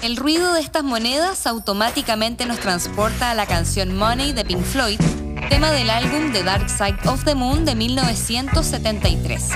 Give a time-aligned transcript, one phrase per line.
[0.00, 5.00] El ruido de estas monedas automáticamente nos transporta a la canción Money de Pink Floyd,
[5.48, 9.48] tema del álbum The Dark Side of the Moon de 1973.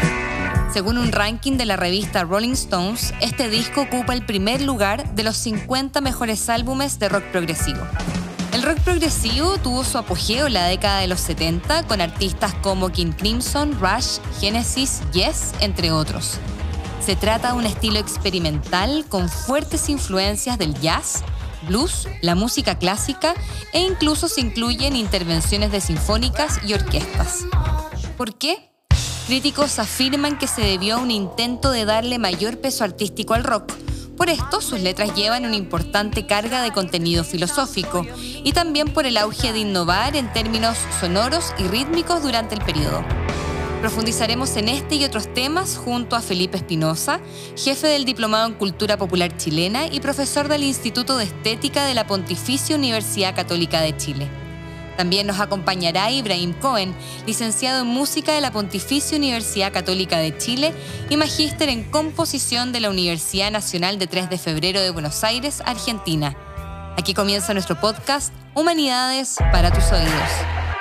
[0.72, 5.22] Según un ranking de la revista Rolling Stones, este disco ocupa el primer lugar de
[5.22, 7.82] los 50 mejores álbumes de rock progresivo.
[8.52, 12.88] El rock progresivo tuvo su apogeo en la década de los 70 con artistas como
[12.88, 16.40] King Crimson, Rush, Genesis, Yes, entre otros.
[17.04, 21.24] Se trata de un estilo experimental con fuertes influencias del jazz,
[21.66, 23.34] blues, la música clásica
[23.72, 27.44] e incluso se incluyen intervenciones de sinfónicas y orquestas.
[28.16, 28.70] ¿Por qué?
[29.26, 33.72] Críticos afirman que se debió a un intento de darle mayor peso artístico al rock.
[34.16, 38.06] Por esto, sus letras llevan una importante carga de contenido filosófico
[38.44, 43.02] y también por el auge de innovar en términos sonoros y rítmicos durante el periodo.
[43.82, 47.18] Profundizaremos en este y otros temas junto a Felipe Espinosa,
[47.56, 52.06] jefe del Diplomado en Cultura Popular Chilena y profesor del Instituto de Estética de la
[52.06, 54.28] Pontificia Universidad Católica de Chile.
[54.96, 56.94] También nos acompañará Ibrahim Cohen,
[57.26, 60.72] licenciado en Música de la Pontificia Universidad Católica de Chile
[61.10, 65.60] y magíster en Composición de la Universidad Nacional de 3 de Febrero de Buenos Aires,
[65.66, 66.36] Argentina.
[66.96, 70.71] Aquí comienza nuestro podcast Humanidades para tus oídos.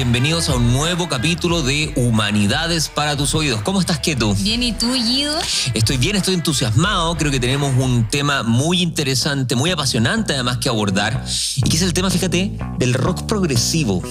[0.00, 3.60] Bienvenidos a un nuevo capítulo de Humanidades para tus oídos.
[3.60, 4.34] ¿Cómo estás, Keto?
[4.34, 5.38] Bien, ¿y tú, Guido?
[5.74, 7.14] Estoy bien, estoy entusiasmado.
[7.18, 11.22] Creo que tenemos un tema muy interesante, muy apasionante además que abordar.
[11.56, 14.02] Y que es el tema, fíjate, del rock progresivo.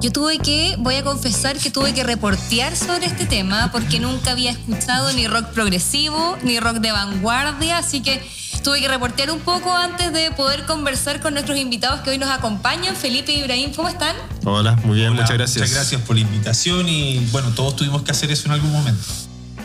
[0.00, 4.30] Yo tuve que, voy a confesar que tuve que reportear sobre este tema porque nunca
[4.30, 8.22] había escuchado ni rock progresivo ni rock de vanguardia, así que
[8.62, 12.30] tuve que reportear un poco antes de poder conversar con nuestros invitados que hoy nos
[12.30, 12.94] acompañan.
[12.96, 14.14] Felipe y Ibrahim, ¿cómo están?
[14.44, 15.56] Hola, muy bien, muchas gracias.
[15.62, 19.02] Muchas gracias por la invitación y bueno, todos tuvimos que hacer eso en algún momento.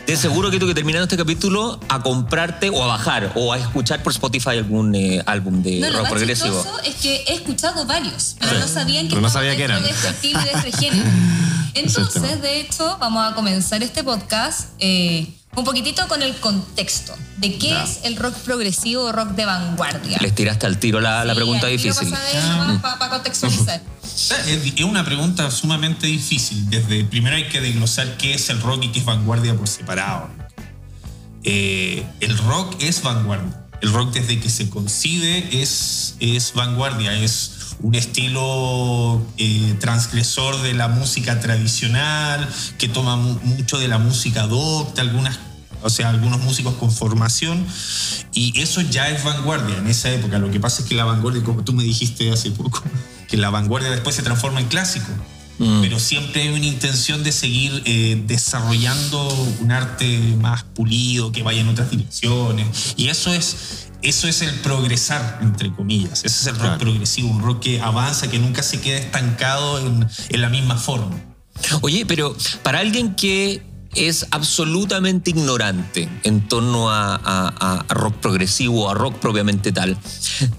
[0.06, 3.58] Te seguro que tú que terminando este capítulo a comprarte o a bajar o a
[3.58, 6.66] escuchar por Spotify algún eh, álbum de no, rock lo más progresivo.
[6.86, 9.84] es que he escuchado varios, pero no sabían que Pero no sabía que eran.
[9.84, 11.10] de este y de este género.
[11.74, 17.58] Entonces, de hecho, vamos a comenzar este podcast eh, un poquitito con el contexto de
[17.58, 17.84] qué Ya.
[17.84, 20.18] es el rock progresivo o rock de vanguardia.
[20.22, 22.10] Les tiraste al tiro la, la Sí, pregunta al tiro difícil.
[22.12, 23.82] para saber, nomás, para contextualizar.
[24.04, 24.32] Es
[24.78, 26.70] es una pregunta sumamente difícil.
[26.70, 30.30] Desde primero hay que desglosar qué es el rock y qué es vanguardia por separado.
[31.44, 33.64] Eh, el rock es vanguardia.
[33.82, 40.74] El rock desde que se concibe es, es vanguardia, es un estilo eh, transgresor de
[40.74, 45.38] la música tradicional, que toma mu- mucho de la música adopta, algunas,
[45.84, 47.66] o sea, algunos músicos con formación,
[48.34, 50.40] y eso ya es vanguardia en esa época.
[50.40, 52.82] Lo que pasa es que la vanguardia, como tú me dijiste hace poco,
[53.28, 55.08] que la vanguardia después se transforma en clásico.
[55.60, 59.28] Pero siempre hay una intención de seguir eh, desarrollando
[59.60, 62.94] un arte más pulido, que vaya en otras direcciones.
[62.96, 66.24] Y eso es, eso es el progresar, entre comillas.
[66.24, 66.78] Ese es el rock Claro.
[66.80, 71.16] progresivo, un rock que avanza, que nunca se queda estancado en, en la misma forma.
[71.82, 73.64] Oye, pero para alguien que
[73.96, 79.98] es absolutamente ignorante en torno a, a- a rock progresivo, a rock propiamente tal,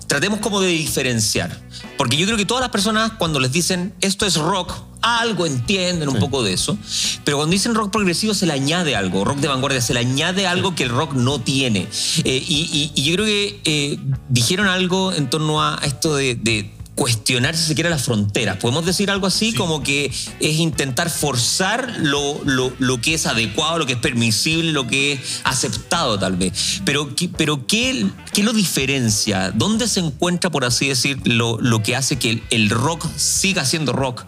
[0.08, 1.56] tratemos como de diferenciar.
[1.96, 4.72] Porque yo creo que todas las personas cuando les dicen esto es rock,
[5.02, 6.20] algo entienden un Sí.
[6.20, 6.76] poco de eso.
[7.24, 10.46] Pero cuando dicen rock progresivo se le añade algo, rock de vanguardia, se le añade
[10.46, 11.86] algo que el rock no tiene.
[12.24, 13.98] Eh, y, y- y yo creo que eh,
[14.28, 16.34] dijeron algo en torno a esto de...
[16.34, 18.56] de cuestionar si se quiere las fronteras.
[18.56, 19.56] Podemos decir algo así Sí.
[19.56, 20.06] como que
[20.40, 25.12] es intentar forzar lo, lo- lo que es adecuado, lo que es permisible, lo que
[25.12, 26.82] es aceptado tal vez.
[26.84, 29.52] Pero, ¿qué- pero ¿qué, qué lo diferencia?
[29.52, 33.64] ¿Dónde se encuentra, por así decir, lo, lo que hace que el, el rock siga
[33.64, 34.24] siendo rock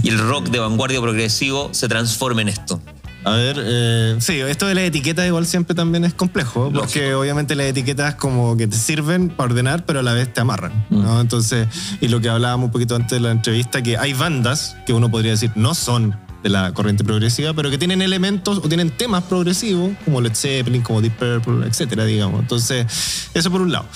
[0.00, 2.80] y el rock de vanguardia progresivo se transforme en esto?
[3.24, 7.54] A ver, eh, sí, esto de las etiquetas igual siempre también es complejo, porque obviamente
[7.54, 11.20] las etiquetas como que te sirven para ordenar, pero a la vez te amarran, ¿no?
[11.20, 11.68] Entonces,
[12.00, 15.10] y lo que hablábamos un poquito antes de la entrevista, que hay bandas que uno
[15.10, 19.22] podría decir no son de la corriente progresiva, pero que tienen elementos o tienen temas
[19.24, 22.40] progresivos, como Led Zeppelin, como Deep Purple, etcétera, digamos.
[22.40, 22.86] Entonces,
[23.32, 23.86] eso por un lado.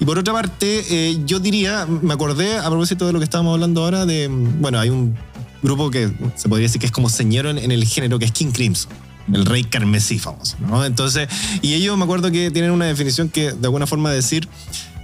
[0.00, 3.54] Y por otra parte, eh, yo diría, me acordé a propósito de lo que estábamos
[3.54, 5.16] hablando ahora, de, bueno, hay un
[5.62, 8.52] grupo que se podría decir que es como señero en, el género, que es King
[8.52, 8.92] Crimson.
[9.32, 10.84] El rey carmesí famoso, ¿no?
[10.84, 11.28] Entonces,
[11.62, 14.48] y ellos me acuerdo que tienen una definición que de alguna forma decir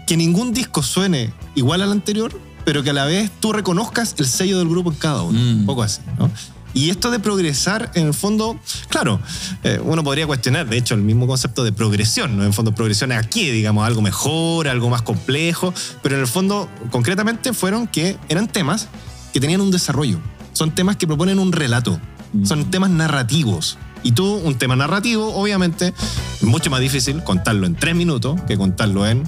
[0.08, 4.26] que ningún disco suene igual al anterior, pero que a la vez tú reconozcas el
[4.26, 5.38] sello del grupo en cada uno.
[5.38, 5.60] Mm.
[5.60, 6.30] Un poco así, ¿no?
[6.74, 8.58] Y esto de progresar, en el fondo,
[8.88, 9.20] claro,
[9.64, 12.42] eh, uno podría cuestionar, de hecho, el mismo concepto de progresión, ¿no?
[12.42, 15.72] En el fondo, progresión es aquí, digamos, algo mejor, algo más complejo,
[16.02, 18.88] pero en el fondo, concretamente, fueron que eran temas
[19.32, 20.18] que tenían un desarrollo.
[20.58, 22.00] Son temas que proponen un relato.
[22.42, 23.78] Son temas narrativos.
[24.02, 28.58] Y tú, un tema narrativo, obviamente, es mucho más difícil contarlo en tres minutos que
[28.58, 29.22] contarlo en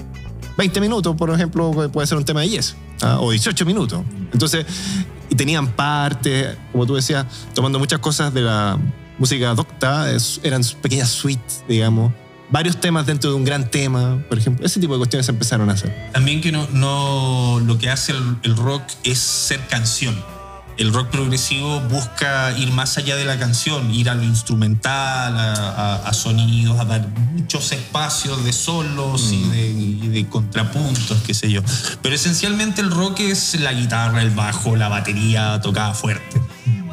[0.57, 3.17] 20 minutos, por ejemplo, que puede ser un tema de Yes, ¿ah?
[3.21, 4.01] o 18 minutos.
[4.33, 4.65] Entonces,
[5.29, 7.25] y tenían partes, como tú decías,
[7.55, 8.77] tomando muchas cosas de la
[9.17, 10.07] música docta,
[10.43, 12.11] eran pequeñas suites, digamos,
[12.49, 14.65] varios temas dentro de un gran tema, por ejemplo.
[14.65, 15.95] Ese tipo de cuestiones se empezaron a hacer.
[16.11, 20.13] También que no, no lo que hace el, el rock es ser canción.
[20.81, 25.53] El rock progresivo busca ir más allá de la canción, ir a lo instrumental, a,
[25.53, 31.35] a- a sonidos, a dar muchos espacios de solos y, de, y de contrapuntos, qué
[31.35, 31.61] sé yo.
[32.01, 36.41] Pero esencialmente el rock es la guitarra, el bajo, la batería tocada fuerte.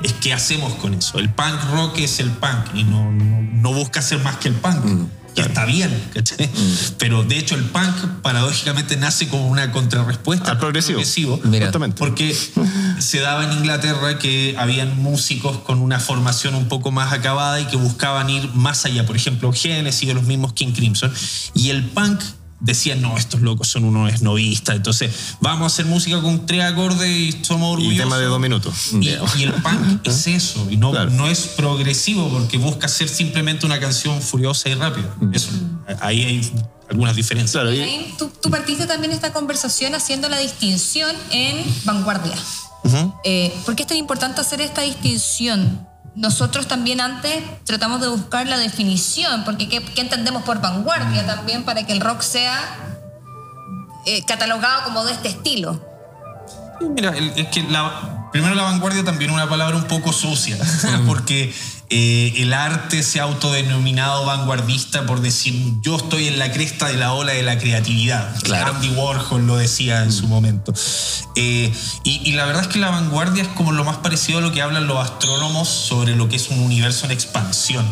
[0.04, 1.18] Es qué hacemos con eso.
[1.18, 4.54] El punk rock es el punk y no, no, no busca ser más que el
[4.54, 5.08] punk.
[5.34, 6.50] Y está bien, ¿cachai?
[6.98, 11.40] Pero de hecho el punk paradójicamente nace como una contrarrespuesta Al progresivo.
[11.44, 11.66] Mira.
[11.66, 11.96] Justamente.
[12.00, 12.36] porque
[13.00, 17.66] se daba en Inglaterra que habían músicos con una formación un poco más acabada y
[17.66, 19.06] que buscaban ir más allá.
[19.06, 21.12] Por ejemplo, Genesis o los mismos King Crimson.
[21.54, 22.20] Y el punk
[22.60, 24.74] decía, no, estos locos son unos esnovistas.
[24.76, 27.94] Entonces, vamos a hacer música con tres acordes y somos orgullosos.
[27.94, 28.74] Y tema de dos minutos.
[29.00, 31.10] Y, y el punk es eso, y no, Claro.
[31.10, 35.14] no es progresivo porque busca ser simplemente una canción furiosa y rápida.
[35.32, 35.50] Eso,
[36.00, 36.52] ahí hay
[36.90, 37.52] algunas diferencias.
[37.62, 42.34] Claro, y- tú partiste también esta conversación haciendo la distinción en vanguardia.
[43.24, 45.86] Eh, ¿Por qué es tan importante hacer esta distinción?
[46.14, 51.64] Nosotros también antes tratamos de buscar la definición, porque ¿qué, qué entendemos por vanguardia también
[51.64, 52.58] para que el rock sea
[54.06, 55.80] eh, catalogado como de este estilo?
[56.80, 60.56] Mira, es que la, primero la vanguardia también es una palabra un poco sucia,
[61.06, 61.54] porque
[61.90, 66.98] eh, el arte se ha autodenominado vanguardista por decir yo estoy en la cresta de
[66.98, 68.36] la ola de la creatividad.
[68.42, 68.74] Claro.
[68.74, 70.74] Andy Warhol lo decía en su momento.
[71.36, 71.72] Eh,
[72.04, 74.52] y, y la verdad es que la vanguardia es como lo más parecido a lo
[74.52, 77.86] que hablan los astrónomos sobre lo que es un universo en expansión.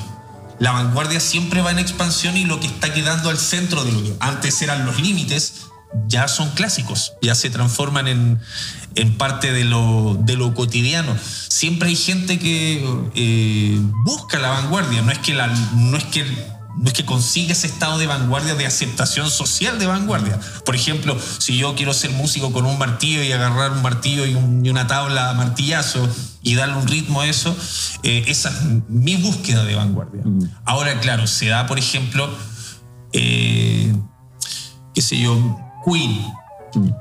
[0.58, 4.02] La vanguardia siempre va en expansión y lo que está quedando al centro de lo
[4.02, 5.66] que antes eran los límites
[6.08, 8.40] ya son clásicos, ya se transforman en,
[8.94, 11.16] en parte de lo, de lo cotidiano.
[11.48, 12.84] Siempre hay gente que
[13.14, 16.24] eh, busca la vanguardia, no es que, la, no es que
[16.78, 20.38] no es que consiga ese estado de vanguardia, de aceptación social de vanguardia.
[20.66, 24.34] Por ejemplo, si yo quiero ser músico con un martillo y agarrar un martillo y,
[24.34, 26.06] un- y una tabla a martillazo
[26.42, 27.56] y darle un ritmo a eso,
[28.02, 28.56] eh, esa es
[28.88, 30.20] mi búsqueda de vanguardia.
[30.66, 32.28] Ahora, claro, se da, por ejemplo,
[33.14, 33.94] eh,
[34.94, 36.34] qué sé yo, Queen.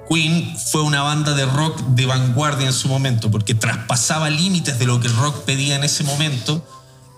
[0.07, 4.85] Queen fue una banda de rock de vanguardia en su momento, porque traspasaba límites de
[4.85, 6.63] lo que el rock pedía en ese momento,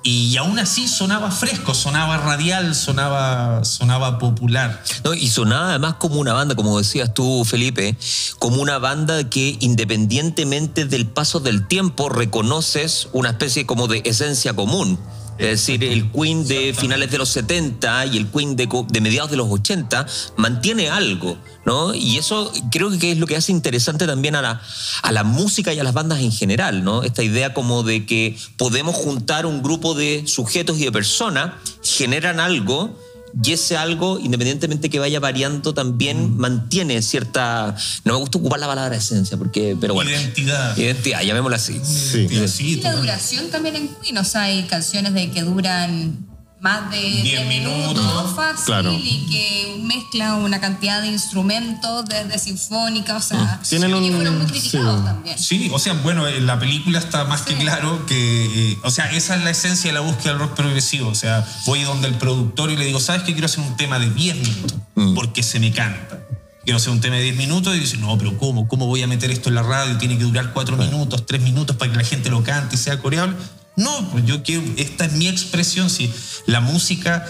[0.03, 4.81] y aún así sonaba fresco, sonaba radial, sonaba, sonaba popular.
[5.03, 5.13] ¿no?
[5.13, 7.97] Y sonaba además como una banda, como decías tú, Felipe,
[8.39, 14.53] como una banda que independientemente del paso del tiempo reconoces una especie como de esencia
[14.53, 14.97] común.
[15.37, 19.29] Es decir, el Queen de finales de los 70 y el Queen de, de mediados
[19.29, 20.05] de los 80
[20.35, 21.93] mantiene algo, ¿no?
[21.93, 24.61] Y eso creo que es lo que hace interesante también a la,
[25.03, 27.03] a la música y a las bandas en general, ¿no?
[27.03, 32.39] Esta idea como de que podemos juntar un grupo de sujetos y de personas, generan
[32.39, 32.97] algo
[33.43, 37.75] y ese algo, independientemente que vaya variando, también mantiene cierta.
[38.03, 40.09] No me gusta ocupar la palabra esencia, porque, pero bueno.
[40.09, 40.77] Identidad.
[40.77, 41.79] Identidad, llamémosla así.
[41.83, 42.27] Sí.
[42.29, 46.26] Y así, Y la duración también en Queen, o sea, hay canciones de que duran
[46.67, 48.03] más de 10 minutos.
[48.03, 48.91] minutos fácil Claro.
[48.93, 54.37] y que mezclan una cantidad de instrumentos desde sinfónica, o sea, Tienen y un- fueron
[54.37, 55.05] muy criticados sí.
[55.05, 55.39] también.
[55.39, 57.59] Sí, o sea, bueno, en la película está más que Sí.
[57.61, 61.09] claro que, eh, o sea, esa es la esencia de la búsqueda del rock progresivo.
[61.09, 63.31] O sea, voy donde el productor y le digo, ¿sabes qué?
[63.33, 64.77] Quiero hacer un tema de 10 minutos
[65.15, 66.19] porque se me canta.
[66.63, 68.67] Quiero hacer un tema de 10 minutos y dice, no, pero ¿cómo?
[68.67, 69.97] ¿Cómo voy a meter esto en la radio?
[69.97, 72.99] Tiene que durar 4 minutos, 3 minutos para que la gente lo cante y sea
[72.99, 73.35] coreable.
[73.77, 75.89] No, pues yo quiero, esta es mi expresión.
[75.89, 76.11] Si
[76.47, 77.25] la música,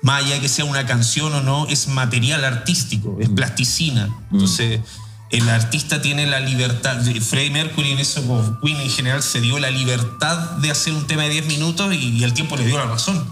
[0.00, 4.08] más allá que sea una canción o no, es material artístico, es plasticina.
[4.32, 4.80] Entonces,
[5.30, 7.00] el artista tiene la libertad.
[7.20, 11.06] Freddie Mercury en eso, o Queen en general, se dio la libertad de hacer un
[11.06, 13.22] tema de 10 minutos y, y el tiempo le dio la razón.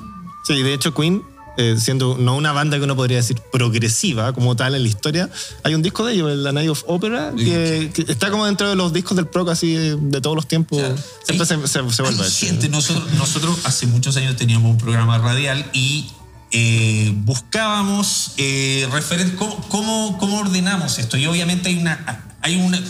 [0.45, 1.23] Sí, de hecho Queen,
[1.57, 5.29] eh, siendo no una banda que uno podría decir progresiva como tal en la historia,
[5.65, 8.69] hay un disco de ellos, el The Night of Opera, que, que está como dentro
[8.69, 10.79] de los discos del prog así de, de todos los tiempos.
[11.25, 14.71] Siempre Hay- se, se, se vuelve a Hay gente, nosotros, nosotros hace muchos años teníamos
[14.71, 16.11] un programa radial y
[16.53, 21.17] eh, buscábamos eh, referen- cómo, cómo, cómo ordenamos esto.
[21.17, 22.27] Y obviamente hay una.
[22.43, 22.81] Hay una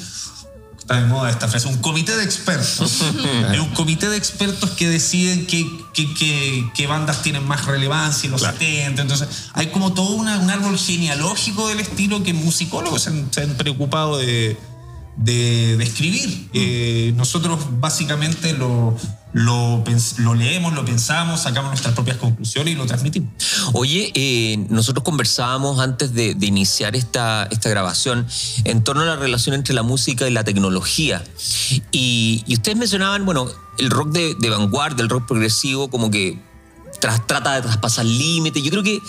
[0.90, 3.02] está de moda esta frase, un comité de expertos.
[3.48, 8.26] Hay un comité de expertos que deciden qué, qué- qué- qué bandas tienen más relevancia
[8.26, 9.02] en los 70.
[9.02, 13.42] Entonces, hay como todo una- un árbol genealógico del estilo que musicólogos se han, se
[13.42, 14.58] han preocupado de,
[15.16, 16.48] de, de escribir.
[16.52, 18.96] Eh, nosotros básicamente lo,
[19.32, 19.84] lo,
[20.34, 23.30] leemos, lo pensamos, sacamos nuestras propias conclusiones y lo transmitimos.
[23.72, 28.26] Oye, eh, nosotros conversábamos antes de, de iniciar esta, esta grabación
[28.64, 31.22] en torno a la relación entre la música y la tecnología.
[31.92, 33.48] Y, y ustedes mencionaban, bueno,
[33.78, 36.38] el rock de, de vanguardia, el rock progresivo, como que
[37.00, 38.62] tras- trata de traspasar límites.
[38.62, 39.00] Yo creo que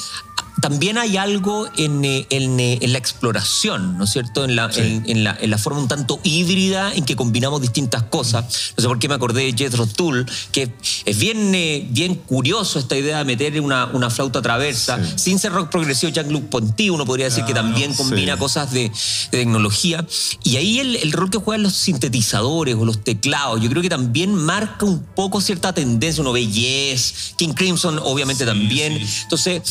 [0.62, 4.46] también hay algo en, eh, en, eh, en la exploración, ¿no es cierto?
[4.46, 8.04] En la, en, en la, en la forma un tanto híbrida en que combinamos distintas
[8.04, 8.46] cosas.
[8.78, 10.72] No sé por qué me acordé de Jethro Tull, que
[11.06, 15.14] es bien, eh, bien curioso esta idea de meter una, una flauta traversa, Sí.
[15.18, 18.40] sin ser rock progresivo, Jean-Luc Ponty, uno podría decir que también combina sí.
[18.40, 18.84] cosas de,
[19.32, 20.06] de tecnología.
[20.44, 23.90] Y ahí el, el rol que juegan los sintetizadores o los teclados, yo creo que
[23.90, 26.22] también marca un poco cierta tendencia.
[26.22, 29.02] Uno ve Yes, King Crimson, obviamente también.
[29.24, 29.62] Entonces,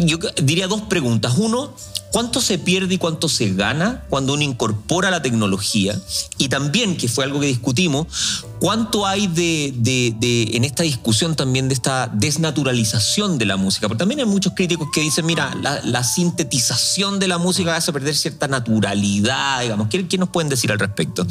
[0.00, 1.34] yo diría dos preguntas.
[1.36, 1.74] Uno,
[2.12, 5.98] ¿cuánto se pierde y cuánto se gana cuando uno incorpora la tecnología?
[6.38, 8.06] Y también, que fue algo que discutimos,
[8.64, 13.88] ¿cuánto hay de, de- de- en esta discusión también de esta desnaturalización de la música?
[13.88, 18.14] Porque también hay muchos críticos que dicen, mira, la, sintetización de la música hace perder
[18.16, 19.88] cierta naturalidad, digamos.
[19.88, 21.26] ¿Qué, qué nos pueden decir al respecto?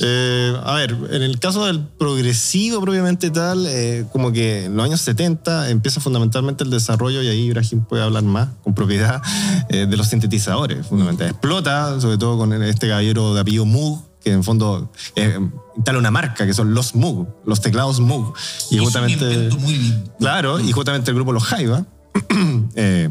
[0.00, 4.86] Eh, a ver, en el caso del progresivo propiamente tal, eh, como que en los
[4.86, 9.20] años 70 empieza fundamentalmente el desarrollo, y ahí Ibrahim puede hablar más con propiedad,
[9.68, 10.86] eh, de los sintetizadores.
[10.86, 15.38] Fundamentalmente explota, sobre todo con este caballero de apellido Moog, que en fondo eh,
[15.76, 18.34] instala una marca, que son los Moog, los teclados Moog.
[18.70, 19.50] Y un justamente...
[19.58, 20.12] muy lindo.
[20.18, 21.84] Claro, y justamente el grupo Los Jaiba
[22.74, 23.08] eh,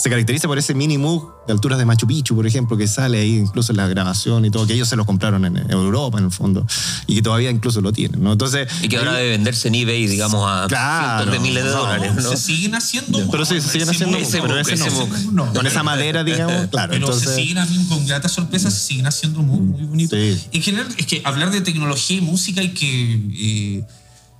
[0.00, 3.18] se caracteriza por ese mini Moog de alturas de Machu Picchu, por ejemplo, que sale
[3.18, 6.24] ahí incluso en la grabación y todo, que ellos se lo compraron en, Europa, en
[6.24, 6.66] el fondo,
[7.06, 8.32] y que todavía incluso lo tienen, ¿no?
[8.32, 8.66] Entonces...
[8.82, 11.24] Y que ahora debe venderse en eBay, digamos, a Claro.
[11.24, 12.22] cientos de miles de No, dólares, ¿no?
[12.30, 13.30] Se siguen haciendo.
[13.30, 15.06] Pero sí, se siguen haciendo, ese pero Moog, ese ese no.
[15.06, 15.32] Moog.
[15.32, 15.52] No.
[15.52, 16.92] Con esa madera, digamos, claro.
[16.92, 20.18] Pero entonces, se siguen haciendo con grata sorpresa, se siguen haciendo muy, muy bonitos.
[20.18, 20.40] Sí.
[20.52, 23.20] En general, es que hablar de tecnología y música hay que.
[23.34, 23.84] eh,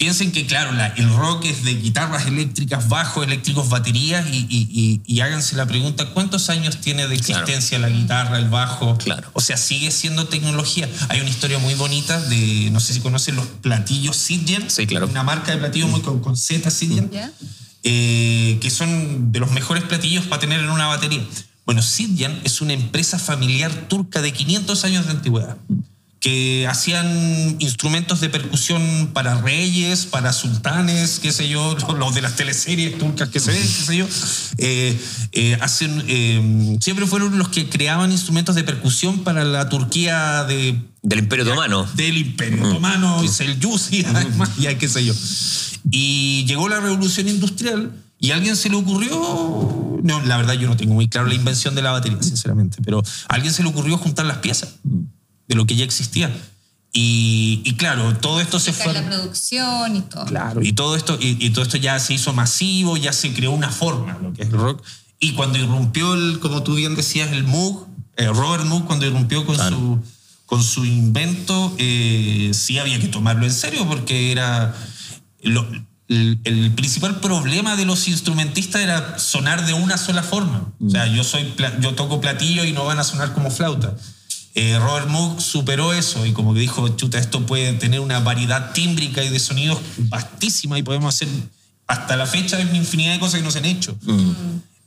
[0.00, 4.68] piensen que, claro, la- el rock es de guitarras eléctricas, bajos eléctricos, baterías, y, y-
[4.72, 7.42] y- y háganse la pregunta: ¿cuántos años tiene de Claro.
[7.42, 8.96] existencia la guitarra, el bajo?
[8.96, 9.28] Claro.
[9.34, 10.88] O sea, sigue siendo tecnología.
[11.10, 14.70] Hay una historia muy bonita de, no sé si conocen los platillos Sidjan.
[14.70, 15.06] Sí, claro.
[15.06, 17.30] Una marca de platillos muy con, con Z Sidjan ¿Ya?
[17.82, 21.22] eh, que son de los mejores platillos para tener en una batería.
[21.66, 25.58] Bueno, Sidjan es una empresa familiar turca de 500 años de antigüedad
[26.20, 32.36] que hacían instrumentos de percusión para reyes, para sultanes, qué sé yo, los de las
[32.36, 34.06] teleseries turcas que se ven, qué sé yo.
[34.58, 35.00] Eh,
[35.32, 40.78] eh, hacen, eh, siempre fueron los que creaban instrumentos de percusión para la Turquía de
[41.02, 41.88] Del Imperio Otomano.
[41.94, 45.14] del Imperio Otomano, Seljusi, además, ya qué sé yo.
[45.90, 50.68] Y llegó la revolución industrial y a alguien se le ocurrió, no, la verdad yo
[50.68, 53.70] no tengo muy claro la invención de la batería, sinceramente, pero a alguien se le
[53.70, 54.74] ocurrió juntar las piezas
[55.50, 56.30] de lo que ya existía.
[56.92, 58.92] Y, y claro, todo esto se fue...
[58.92, 60.24] la producción y todo.
[60.24, 63.50] Claro, y todo esto, y, y todo esto ya se hizo masivo, ya se creó
[63.50, 64.82] una forma, lo que es el rock.
[65.18, 69.44] Y cuando irrumpió, el, como tú bien decías, el Moog, eh, Robert Moog, cuando irrumpió
[69.44, 69.98] con, su,
[70.46, 74.74] con su invento, eh, sí había que tomarlo en serio porque era...
[75.42, 75.66] lo-
[76.08, 80.72] el, el principal problema de los instrumentistas era sonar de una sola forma.
[80.84, 83.94] O sea, yo, soy, yo toco platillo y no van a sonar como flauta.
[84.54, 88.72] Eh, Robert Moog superó eso y como que dijo, chuta, esto puede tener una variedad
[88.72, 91.28] tímbrica y de sonidos vastísima y podemos hacer,
[91.86, 93.96] hasta la fecha, una infinidad de cosas que no se han hecho.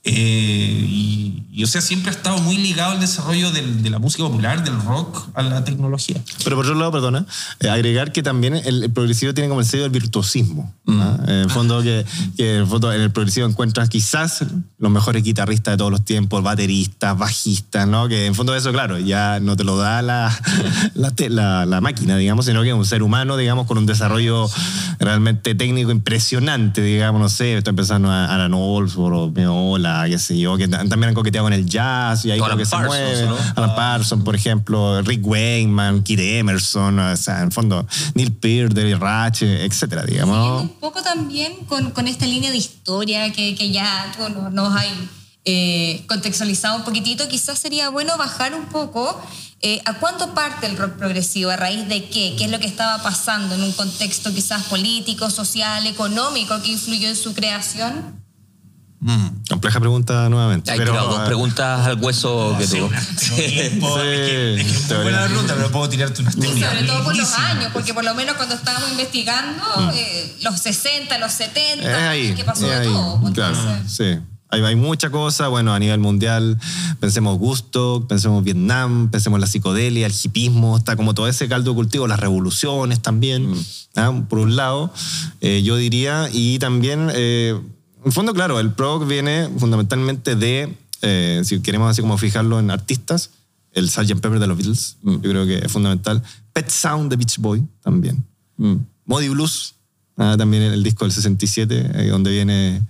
[0.06, 4.00] Eh, y, y, o sea, siempre ha estado muy ligado al desarrollo del- de la
[4.00, 6.18] música popular, del rock, a la tecnología.
[6.44, 7.26] Pero por otro lado, perdona,
[7.62, 10.74] eh, agregar que también el, el progresivo tiene como el sello del virtuosismo.
[10.90, 11.18] ¿ah?
[11.26, 12.06] En el fondo, que,
[12.38, 14.44] el fondo en el progresivo encuentras quizás
[14.78, 18.10] los mejores guitarristas de todos los tiempos, bateristas, bajistas, ¿no?
[18.10, 20.38] Que en fondo eso, claro, ya no te lo da la,
[20.96, 24.50] la, la- la máquina, digamos, sino que es un ser humano, digamos, con un desarrollo
[25.00, 30.38] realmente técnico impresionante, digamos, no sé, estoy pensando a Alan Olsford o Meola, qué sé
[30.38, 32.98] yo, que ta- también han coqueteado con el jazz y ahí Alan que se Parsons,
[32.98, 33.26] mueve.
[33.28, 33.38] ¿no?
[33.56, 37.86] Alan Parsons, por ejemplo, Rick Wayman, Kid Emerson, o sea, en el fondo,
[38.16, 40.36] Neil Peart, David Ratch, etcétera, digamos.
[40.38, 40.62] ¿no?
[40.62, 44.90] un poco también con, con esta línea de historia que, que ya nos, nos hay
[45.46, 49.22] eh, contextualizado un poquitito, quizás sería bueno bajar un poco
[49.62, 52.68] eh, a cuánto parte el rock progresivo, a raíz de qué, qué es lo que
[52.68, 58.23] estaba pasando en un contexto quizás político, social, económico que influyó en su creación.
[59.50, 60.72] Compleja pregunta nuevamente.
[60.72, 62.90] Hay pero, dos preguntas al hueso que tuvo.
[63.18, 67.04] Sí, es que- es que buena la pregunta, pero puedo tirarte unas teorías sobre todo
[67.04, 71.90] por los años, porque por lo menos cuando estábamos investigando, eh, los 60, los 70,
[71.90, 72.34] Es ahí.
[72.34, 73.20] que pasó es de ahí, todo.
[73.22, 73.58] pues, claro,
[73.88, 74.18] sí.
[74.50, 76.60] Hay, hay mucha cosa, bueno, a nivel mundial,
[77.00, 81.76] pensemos gusto, pensemos Vietnam, pensemos la psicodelia, el hipismo, está como todo ese caldo de
[81.76, 83.52] cultivo, las revoluciones también,
[83.96, 84.14] ¿ah?
[84.30, 84.94] por un lado,
[85.42, 87.60] eh, yo diría, y también, eh,
[88.06, 92.72] en fondo, claro, el prog viene fundamentalmente de, eh, si queremos así como fijarlo en
[92.72, 93.32] artistas,
[93.74, 94.20] el Sgt.
[94.22, 96.22] Pepper de los Beatles, yo creo que es fundamental.
[96.54, 98.24] Pet Sound de Beach Boy también.
[99.06, 99.76] Modi Blues,
[100.18, 102.82] ah, también el disco del 67, eh, donde viene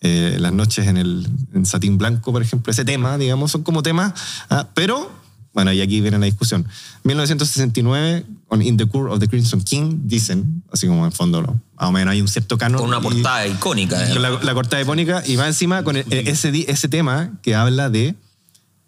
[0.00, 2.72] eh, Las noches en el en satín blanco, por ejemplo.
[2.72, 4.12] Ese tema, digamos, son como temas,
[4.50, 5.12] ah, pero,
[5.54, 6.66] bueno, y aquí viene la discusión.
[7.04, 11.60] 1969, con In the Court of the Crimson King, dicen, así como en fondo, ¿no?
[11.78, 12.78] más o menos hay un cierto canon.
[12.80, 14.08] Con una y- portada icónica.
[14.08, 14.12] ¿eh?
[14.12, 17.54] con la, la cortada icónica y va encima con el- ese, di- ese tema que
[17.54, 18.14] habla de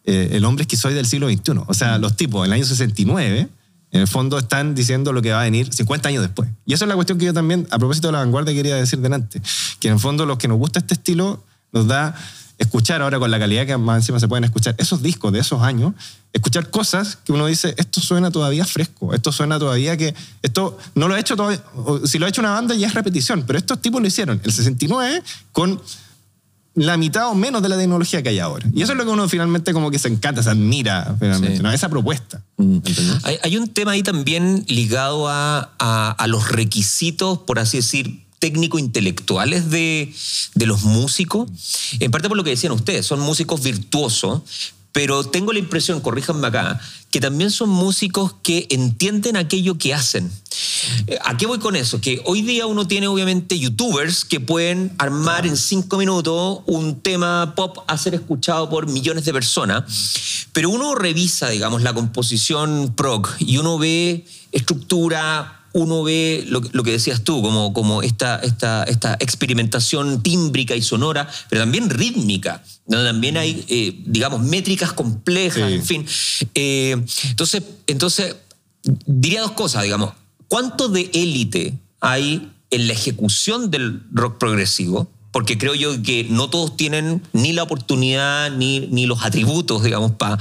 [0.05, 1.61] eh, el hombre esquizoide del siglo XXI.
[1.67, 3.49] O sea, los tipos en el año 69,
[3.91, 6.49] en el fondo están diciendo lo que va a venir 50 años después.
[6.67, 8.99] Y eso es la cuestión que yo también, a propósito de la vanguardia, quería decir
[9.01, 9.41] delante.
[9.81, 11.43] Que en el fondo los que nos gusta este estilo
[11.73, 12.15] nos da
[12.59, 15.61] escuchar ahora con la calidad que más encima se pueden escuchar esos discos de esos
[15.63, 15.93] años,
[16.33, 21.09] escuchar cosas que uno dice, esto suena todavía fresco, esto suena todavía que, esto no
[21.09, 21.63] lo ha hecho todavía,
[22.05, 24.53] si lo ha hecho una banda ya es repetición, pero estos tipos lo hicieron el
[24.53, 25.81] 69 con
[26.77, 28.67] la mitad o menos de la tecnología que hay ahora.
[28.75, 31.63] Y eso es lo que uno finalmente como que se encanta, se admira finalmente, Sí.
[31.63, 31.71] ¿no?
[31.71, 32.43] esa propuesta.
[33.23, 38.24] Hay, hay un tema ahí también ligado a, a- a los requisitos, por así decir,
[38.45, 40.13] técnico-intelectuales de,
[40.55, 41.49] de los músicos.
[41.99, 44.43] En parte por lo que decían ustedes, son músicos virtuosos,
[44.93, 46.79] pero tengo la impresión, corríjanme acá,
[47.11, 50.31] que también son músicos que entienden aquello que hacen.
[51.07, 52.03] Eh, ¿A qué voy con eso?
[52.03, 57.55] Que hoy día uno tiene obviamente youtubers que pueden armar en cinco minutos un tema
[57.57, 59.85] pop a ser escuchado por millones de personas,
[60.53, 66.83] pero uno revisa, digamos, la composición prog y uno ve estructura, uno ve lo, lo
[66.85, 72.63] que decías tú, como, como esta, esta, esta experimentación tímbrica y sonora, pero también rítmica,
[72.87, 75.75] donde también hay, eh, digamos, métricas complejas, Sí.
[75.75, 76.07] en fin.
[76.55, 78.37] Eh, entonces, entonces,
[79.05, 80.13] diría dos cosas, digamos.
[80.47, 85.11] ¿Cuánto de élite hay en la ejecución del rock progresivo?
[85.35, 90.13] Porque creo yo que no todos tienen ni la oportunidad ni, ni los atributos, digamos,
[90.13, 90.39] pa-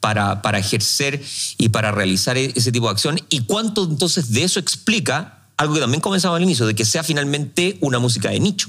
[0.00, 1.22] para, para ejercer
[1.56, 3.18] y para realizar e- ese tipo de acción.
[3.30, 7.02] ¿Y cuánto entonces de eso explica algo que también comenzaba al inicio, de que sea
[7.02, 8.68] finalmente una música de nicho?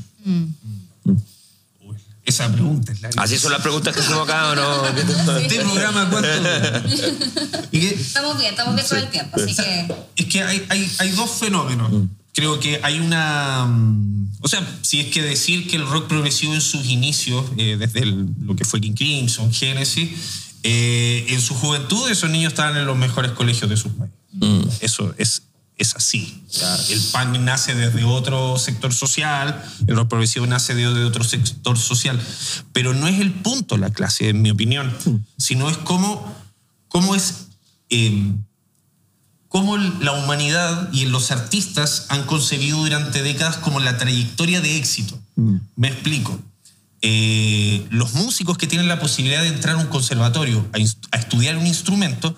[1.84, 4.88] Uy, esa pregunta es la Así son las preguntas que hacemos acá, ¿o no?
[5.40, 6.30] ¿Este programa cuánto?
[7.74, 9.94] Estamos bien, estamos bien con el tiempo, así que...
[10.16, 11.92] Es que hay, hay, hay dos fenómenos.
[12.36, 13.66] Creo que hay una...
[13.66, 17.78] mm, O sea, si es que decir que el rock progresivo en sus inicios, eh,
[17.80, 20.10] desde el- lo que fue King Crimson, Genesis,
[20.64, 24.18] eh, en su juventud esos niños estaban en los mejores colegios de sus países.
[24.82, 25.44] Eso es,
[25.78, 26.42] es así.
[26.50, 31.06] O sea, el punk nace desde otro sector social, el rock progresivo nace de, de
[31.06, 32.20] otro sector social.
[32.74, 34.94] Pero no es el punto la clase, en mi opinión,
[35.38, 36.36] sino es cómo,
[36.90, 37.48] cómo es...
[37.90, 38.34] eh,
[39.56, 45.18] cómo la humanidad y los artistas han concebido durante décadas como la trayectoria de éxito.
[45.78, 46.38] Me explico.
[47.02, 51.68] Eh, los músicos que tienen la posibilidad de entrar a un conservatorio a, estudiar un
[51.68, 52.36] instrumento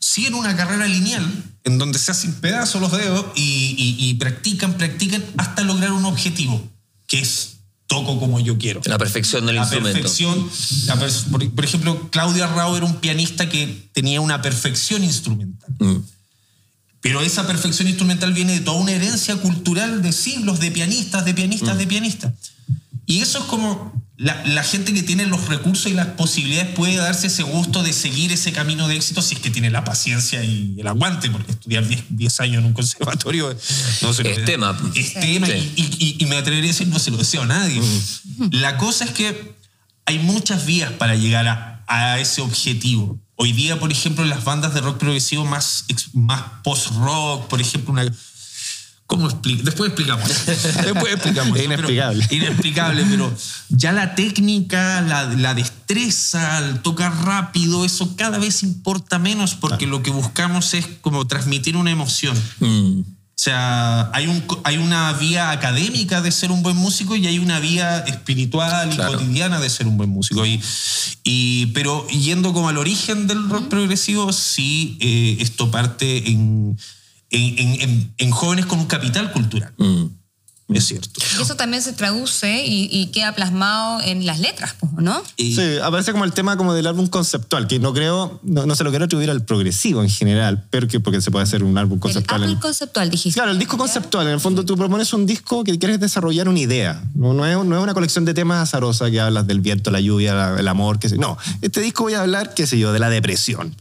[0.00, 1.24] siguen una carrera lineal
[1.62, 6.04] en donde se hacen pedazos los dedos y, y- y practican, practican hasta lograr un
[6.04, 6.60] objetivo,
[7.06, 10.00] que es toco como yo quiero La perfección del la instrumento.
[10.00, 10.50] perfección.
[10.86, 10.96] la
[11.30, 15.55] por, por ejemplo, Claudia Rao era un pianista que tenía una perfección instrumental.
[17.06, 17.12] Mm.
[17.12, 21.34] Pero esa perfección instrumental viene de toda una herencia cultural de siglos de pianistas, de
[21.34, 22.32] pianistas, de pianistas.
[23.06, 26.96] Y eso es como la, la gente que tiene los recursos y las posibilidades puede
[26.96, 30.42] darse ese gusto de seguir ese camino de éxito si es que tiene la paciencia
[30.42, 33.54] y el aguante, porque estudiar 10, 10 años en un conservatorio
[34.02, 34.76] no se lo Es tema.
[34.94, 35.72] Es tema Sí.
[35.76, 37.80] y, y- y me atrevería a decir no se lo deseo a nadie.
[38.50, 39.54] La cosa es que
[40.06, 43.20] hay muchas vías para llegar a, a ese objetivo.
[43.36, 48.04] Hoy día, por ejemplo, las bandas de rock progresivo más, más post-rock, por ejemplo, una...
[49.06, 49.62] ¿Cómo explico?
[49.62, 50.28] Después explicamos.
[50.46, 51.56] Después explicamos.
[51.56, 52.26] Es inexplicable.
[52.28, 53.32] Pero- inexplicable, pero
[53.68, 59.86] ya la técnica, la, la destreza, el tocar rápido, eso cada vez importa menos porque
[59.86, 62.36] lo que buscamos es como transmitir una emoción.
[62.58, 63.02] Mm.
[63.38, 67.38] O sea, hay, un, hay una vía académica de ser un buen músico y hay
[67.38, 69.12] una vía espiritual y Claro.
[69.12, 70.46] cotidiana de ser un buen músico.
[70.46, 70.58] Y,
[71.22, 76.78] y- pero yendo como al origen del rock progresivo, sí, eh, esto parte en,
[77.28, 79.70] en, en- en- en jóvenes con un capital cultural.
[79.76, 80.04] Mm.
[80.68, 81.20] Es cierto.
[81.38, 85.22] Y eso también se traduce y, y queda plasmado en las letras, pues, ¿no?
[85.36, 88.74] Y- Sí, aparece como el tema como del álbum conceptual, que no creo, no, no
[88.74, 91.78] se lo quiero atribuir al progresivo en general, pero que porque se puede hacer un
[91.78, 92.42] álbum conceptual.
[92.42, 93.38] el en- Apple conceptual, dijiste.
[93.38, 96.58] Claro, el disco conceptual, en el fondo tú propones un disco que quieres desarrollar una
[96.58, 97.00] idea.
[97.14, 100.00] No, no, es, no es una colección de temas azarosa que hablas del viento, la
[100.00, 102.92] lluvia, la- el amor, qué sé No, este disco voy a hablar, qué sé yo,
[102.92, 103.76] de la depresión.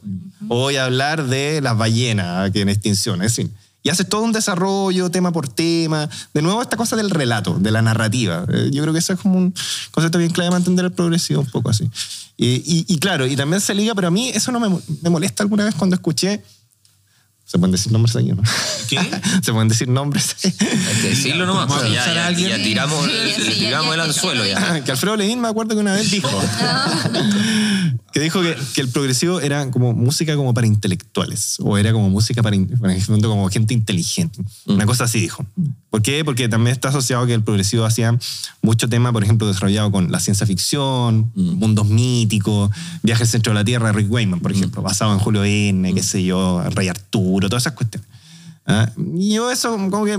[0.50, 3.52] O voy a hablar de las ballenas que en extinción, es decir.
[3.86, 6.10] Y haces todo un desarrollo, tema por tema.
[6.34, 8.44] De nuevo, esta cosa del relato, de la narrativa.
[8.52, 9.54] Eh, Yo creo que eso es como un
[9.92, 11.88] concepto bien clave para entender el progresivo, un poco así.
[12.36, 14.70] Y, y- y claro, y también se liga, pero a mí eso no me,
[15.04, 16.44] me molesta alguna vez cuando escuché.
[17.46, 18.42] ¿Se pueden decir nombres o no?
[18.90, 18.98] ¿Qué?
[19.44, 20.36] ¿Se pueden decir nombres?
[20.44, 21.68] Hay que decirlo nomás.
[21.68, 22.50] Pues, ya, ya- alguien.
[22.50, 24.84] ya tiramos, Sí, le sí, tiramos ya- el anzuelo ya.
[24.84, 26.28] que Alfredo Levín me acuerdo que una vez dijo
[28.12, 32.10] que dijo que, que el progresivo era como música como para intelectuales o era como
[32.10, 34.40] música para, para ejemplo, como gente inteligente.
[34.66, 35.46] Una cosa así dijo.
[35.90, 36.26] ¿por qué?
[36.26, 38.18] porque también está asociado que el progresivo hacía
[38.62, 42.70] mucho tema por ejemplo desarrollado con la ciencia ficción mundos míticos
[43.02, 46.04] viajes al centro de la tierra Rick Wayman por ejemplo basado en Julio Verne qué
[46.04, 48.08] sé yo Rey Arturo todas esas cuestiones.
[48.66, 48.92] ¿Ah?
[49.16, 50.18] Y yo eso como que,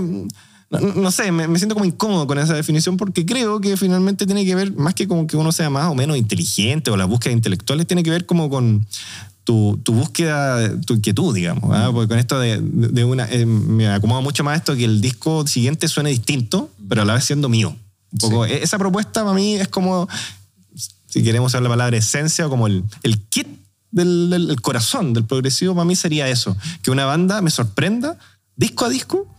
[0.69, 4.25] no, no sé, me, me siento como incómodo con esa definición porque creo que finalmente
[4.25, 7.07] tiene que ver, más que como que uno sea más o menos inteligente o las
[7.07, 8.85] búsquedas intelectuales, tiene que ver como con
[9.45, 11.69] tu, tu búsqueda, tu inquietud, digamos.
[11.73, 11.89] ¿ah?
[11.93, 15.47] Porque con esto de, de- una, eh, me acomoda mucho más esto que el disco
[15.47, 17.73] siguiente suene distinto, pero a la vez siendo mío.
[18.11, 20.09] Un poco, e- Esa propuesta para mí es como,
[21.07, 23.47] si queremos usar la palabra esencia, o como el, el kit
[23.91, 28.17] del, del- el corazón del progresivo, para mí sería eso, que una banda me sorprenda
[28.57, 29.33] disco a disco,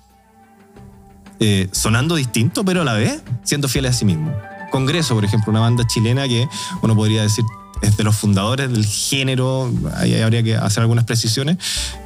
[1.40, 4.33] eh, sonando distinto, pero a la vez siendo fiel a sí mismo.
[4.70, 6.48] Congreso, por ejemplo, una banda chilena que
[6.83, 7.44] uno podría decir
[7.81, 11.59] es de los fundadores del género, ahí habría que hacer algunas precisiones,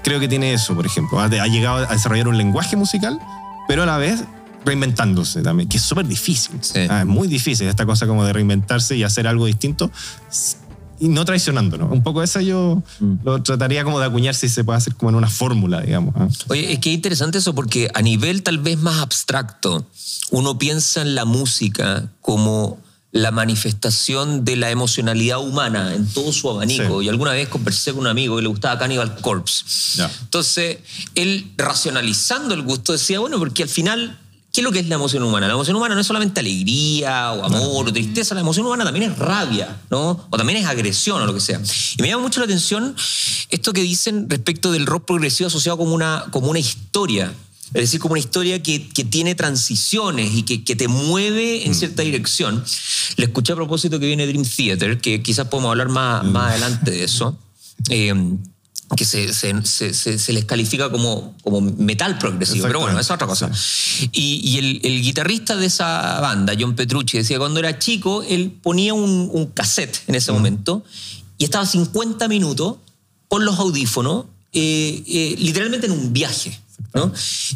[0.04, 3.18] creo que tiene eso, por ejemplo, ha, ha llegado a desarrollar un lenguaje musical,
[3.68, 4.22] pero a la vez
[4.64, 6.56] reinventándose también, que es súper difícil.
[6.60, 6.80] Sí.
[6.88, 9.90] Ah, es muy difícil esta cosa como de reinventarse y hacer algo distinto
[11.02, 11.90] y no traicionándonos.
[11.90, 12.80] Un poco eso yo
[13.24, 16.14] lo trataría como de acuñar si se puede hacer como en una fórmula, digamos.
[16.16, 16.28] ¿ah?
[16.48, 19.84] Oye, es que es interesante eso porque a nivel tal vez más abstracto,
[20.30, 22.78] uno piensa en la música como
[23.10, 27.00] la manifestación de la emocionalidad humana en todo su abanico.
[27.00, 27.06] Sí.
[27.06, 29.64] Y alguna vez conversé con un amigo que le gustaba Cannibal Corpse.
[29.96, 30.08] Ya.
[30.20, 30.78] Entonces,
[31.16, 34.20] él racionalizando el gusto decía, bueno, porque al final,
[34.52, 35.46] ¿qué es lo que es la emoción humana?
[35.46, 39.10] La emoción humana no es solamente alegría o amor o tristeza, la emoción humana también
[39.10, 40.26] es rabia, ¿no?
[40.28, 41.60] O también es agresión o lo que sea.
[41.96, 42.94] Y me llama mucho la atención
[43.48, 47.32] esto que dicen respecto del rock progresivo asociado como una, como una historia.
[47.68, 51.74] Es decir, como una historia que, que tiene transiciones y que, que te mueve en
[51.74, 52.62] cierta dirección.
[53.16, 56.90] Le escuché a propósito que viene Dream Theater, que quizás podemos hablar más, más adelante
[56.90, 57.38] de eso.
[57.88, 58.12] Eh,
[58.96, 63.26] que se, se- se- se- les califica como, como metal progresivo, pero bueno, es otra
[63.26, 63.50] cosa.
[64.12, 68.22] Y, y el, el guitarrista de esa banda, John Petrucci, decía que cuando era chico,
[68.22, 70.84] él ponía un, un cassette en ese momento
[71.38, 72.76] y estaba 50 minutos
[73.28, 76.58] con los audífonos, eh, eh, literalmente en un viaje.
[76.94, 77.10] ¿no?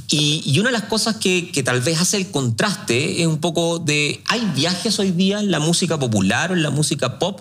[0.09, 3.37] Y, y una de las cosas que, que tal vez hace el contraste es un
[3.39, 7.41] poco de, hay viajes hoy día en la música popular o en la música pop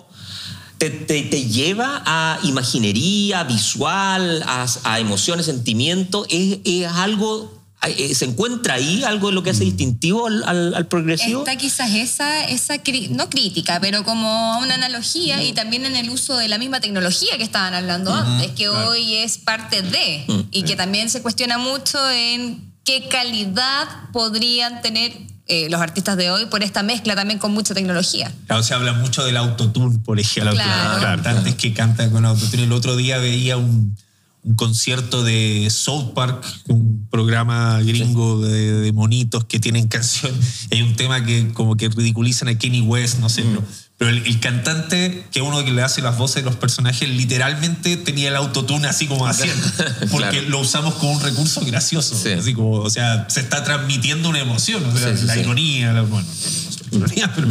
[0.78, 6.26] te, te- te lleva a imaginería visual, a, a emociones, sentimientos.
[6.30, 7.52] Es, es algo,
[7.86, 11.40] eh, se encuentra ahí algo de lo que hace distintivo al, al- al progresivo.
[11.40, 16.10] Está quizás esa, esa cri- no crítica, pero como una analogía y también en el
[16.10, 20.62] uso de la misma tecnología que estaban hablando antes, que hoy es parte de, y
[20.62, 25.12] que también se cuestiona mucho en qué calidad podrían tener
[25.48, 28.32] eh, los artistas de hoy por esta mezcla también con mucha tecnología.
[28.46, 30.52] Claro, se habla mucho del autotune, por ejemplo.
[30.52, 31.00] Claro.
[31.02, 32.62] Cantantes que cantan con autotune.
[32.62, 33.96] El otro día veía un,
[34.42, 40.32] un concierto de South Park, un programa gringo de, de monitos que tienen canción.
[40.70, 43.62] Hay un tema que como que ridiculizan a Kenny West, no sé, pero,
[43.98, 47.08] pero el, el cantante, que es uno que le hace las voces de los personajes,
[47.08, 49.66] literalmente tenía el autotune así como haciendo.
[50.10, 50.48] Porque Claro.
[50.50, 52.14] lo usamos como un recurso gracioso.
[52.14, 52.32] Sí.
[52.32, 54.84] Así como, o sea, se está transmitiendo una emoción.
[54.84, 55.40] O sea, Sí, sí, la sí.
[55.40, 57.48] ironía, la- bueno, no, no sé, ironía, pero.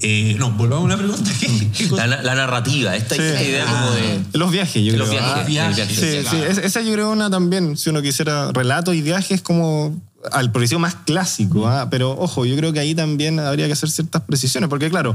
[0.00, 1.30] eh, no, volvamos a la pregunta.
[1.40, 2.06] ¿Qué, qué cosa?
[2.06, 4.20] La, la narrativa, esta, idea como de...
[4.34, 5.20] Los viajes, yo Los creo.
[5.22, 8.52] viajes, Ah, viajes, Sí, viajes, sí, es- esa yo creo una también, si uno quisiera
[8.52, 9.98] relato y viajes como
[10.32, 11.88] al progresivo más clásico, ¿ah?
[11.90, 15.14] pero ojo, yo creo que ahí también habría que hacer ciertas precisiones, porque claro,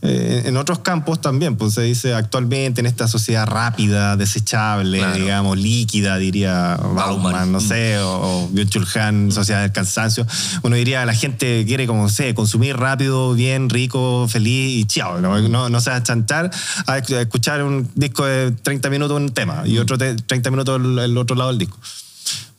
[0.00, 5.14] eh, en otros campos también, pues se dice actualmente en esta sociedad rápida, desechable, Claro.
[5.16, 7.52] digamos, líquida, diría Bauman, Bauman.
[7.52, 10.26] no sé, o, o Byung-Chul Han, Sociedad del Cansancio,
[10.62, 15.20] uno diría la gente quiere, como no sé, consumir rápido, bien, rico, feliz y chao,
[15.20, 16.02] no, no, no se va
[16.86, 20.98] a escuchar un disco de 30 minutos un tema y otro de 30 minutos el,
[20.98, 21.78] el otro lado del disco.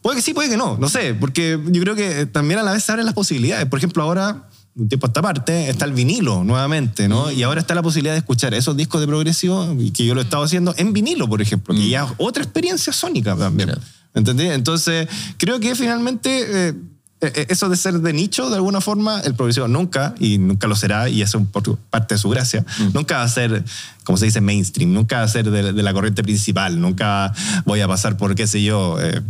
[0.02, 2.72] Puede que sí, puede que no, no sé, porque yo creo que también a la
[2.72, 3.66] vez se abren las posibilidades.
[3.66, 7.32] Por ejemplo, ahora, un tiempo a esta parte, está el vinilo nuevamente, ¿no?
[7.32, 10.24] Y ahora está la posibilidad de escuchar esos discos de progresivo, que yo lo he
[10.24, 13.70] estado haciendo en vinilo, por ejemplo, que ya es otra experiencia sónica también.
[13.70, 13.82] Mira.
[14.14, 14.46] ¿Entendí?
[14.46, 15.08] Entonces,
[15.38, 16.70] creo que finalmente...
[16.70, 16.74] eh,
[17.22, 20.76] eh, eso de ser de nicho, de alguna forma, el progresivo nunca, y nunca lo
[20.78, 21.46] será, y eso es
[21.90, 23.66] parte de su gracia, nunca va a ser,
[24.10, 27.32] como se dice, mainstream, nunca va a ser de, de la corriente principal, nunca
[27.66, 29.22] voy a pasar por, qué sé yo, eh,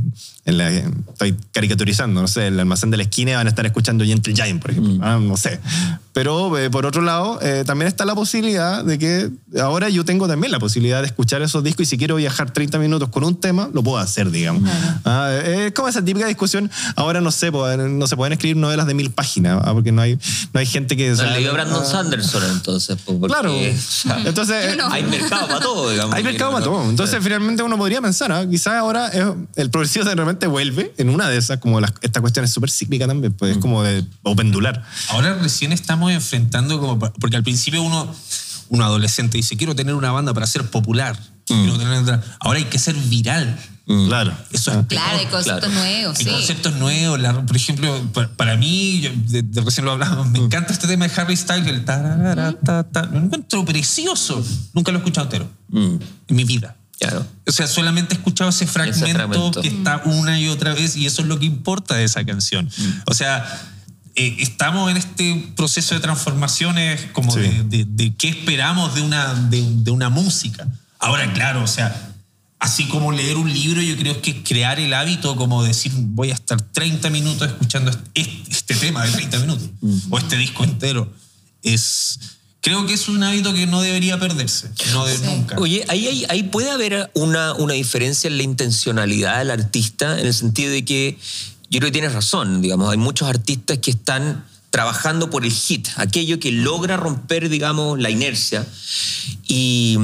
[0.46, 4.06] en la- estoy caricaturizando, no sé, el almacén de la esquina van a estar escuchando
[4.06, 5.60] Gentle Giant, por ejemplo, ah, no sé.
[6.14, 9.30] Pero eh, por otro lado, eh, también está la posibilidad de que
[9.62, 12.80] ahora yo tengo también la posibilidad de escuchar esos discos y si quiero viajar 30
[12.80, 14.64] minutos con un tema, lo puedo hacer, digamos.
[15.06, 18.88] Ah, es como esa típica discusión, ahora no sé, pues, no se pueden escribir novelas
[18.88, 20.18] de mil páginas, ah, porque no hay,
[20.54, 21.10] no hay gente que...
[21.12, 22.98] No leí a Brandon ah, Sanderson entonces.
[23.06, 23.54] porque, Claro.
[24.26, 24.92] Entonces, no.
[24.92, 26.16] hay mercado para todo, digamos.
[26.16, 26.90] hay mercado para todo.
[26.90, 28.46] Entonces, finalmente uno podría pensar, ¿ah?
[28.50, 32.22] quizás ahora es- el progresivo de repente vuelve en una de esas, como las- esta
[32.22, 34.84] cuestión es súper cíclica también, pues es como de, o pendular.
[35.10, 37.00] Ahora recién estamos enfrentando como...
[37.00, 38.14] Porque al principio uno,
[38.70, 41.18] un adolescente dice, quiero tener una banda para ser popular.
[41.50, 43.58] Otra- Ahora hay que ser viral.
[44.08, 44.32] Claro.
[44.52, 45.74] Eso es Claro, hay conceptos claro.
[45.74, 46.30] nuevos, Hay sí.
[46.32, 47.20] conceptos nuevos.
[47.20, 50.88] la- por ejemplo, pa- para, mí, yo- de, de recién lo hablábamos, me encanta este
[50.88, 53.04] tema de Harry Styles, el tararara, ta, ta.
[53.08, 54.46] Lo encuentro precioso.
[54.74, 55.96] Nunca lo he escuchado entero Mm,
[56.28, 56.76] en mi vida.
[57.00, 57.26] claro.
[57.48, 59.62] O sea, solamente he escuchado ese fragmento, fragmento.
[59.62, 62.66] que está una y otra vez y eso es lo que importa de esa canción.
[62.78, 62.84] Mm.
[63.08, 63.44] O sea,
[64.16, 67.40] eh, estamos en este proceso de transformaciones como Sí.
[67.40, 70.68] de, de- de qué esperamos de una, de, de una música.
[71.00, 72.14] Ahora, claro, o sea,
[72.60, 76.34] así como leer un libro, yo creo que crear el hábito como decir voy a
[76.34, 79.70] estar 30 minutos escuchando este, este tema de 30 minutos
[80.10, 81.12] o este disco entero.
[81.64, 82.20] Es,
[82.62, 85.58] creo que es un hábito que no debería perderse, no de, nunca.
[85.58, 90.28] Oye, ahí, ahí, ahí puede haber una, una diferencia en la intencionalidad del artista, en
[90.28, 91.18] el sentido de que
[91.70, 95.88] yo creo que tienes razón, digamos, hay muchos artistas que están trabajando por el hit,
[95.96, 98.68] aquello que logra romper, digamos, la inercia.
[99.48, 99.98] Y,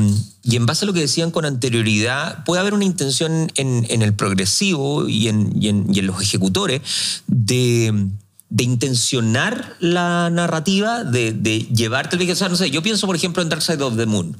[0.43, 4.13] y en base a lo que decían con anterioridad, puede haber una intención en, el
[4.13, 6.81] progresivo y en, y en- y en los ejecutores
[7.27, 8.07] de,
[8.49, 13.15] de intencionar la narrativa, de, de llevarte el o sea, no sé, yo pienso, por
[13.15, 14.35] ejemplo, en Dark Side of the Moon,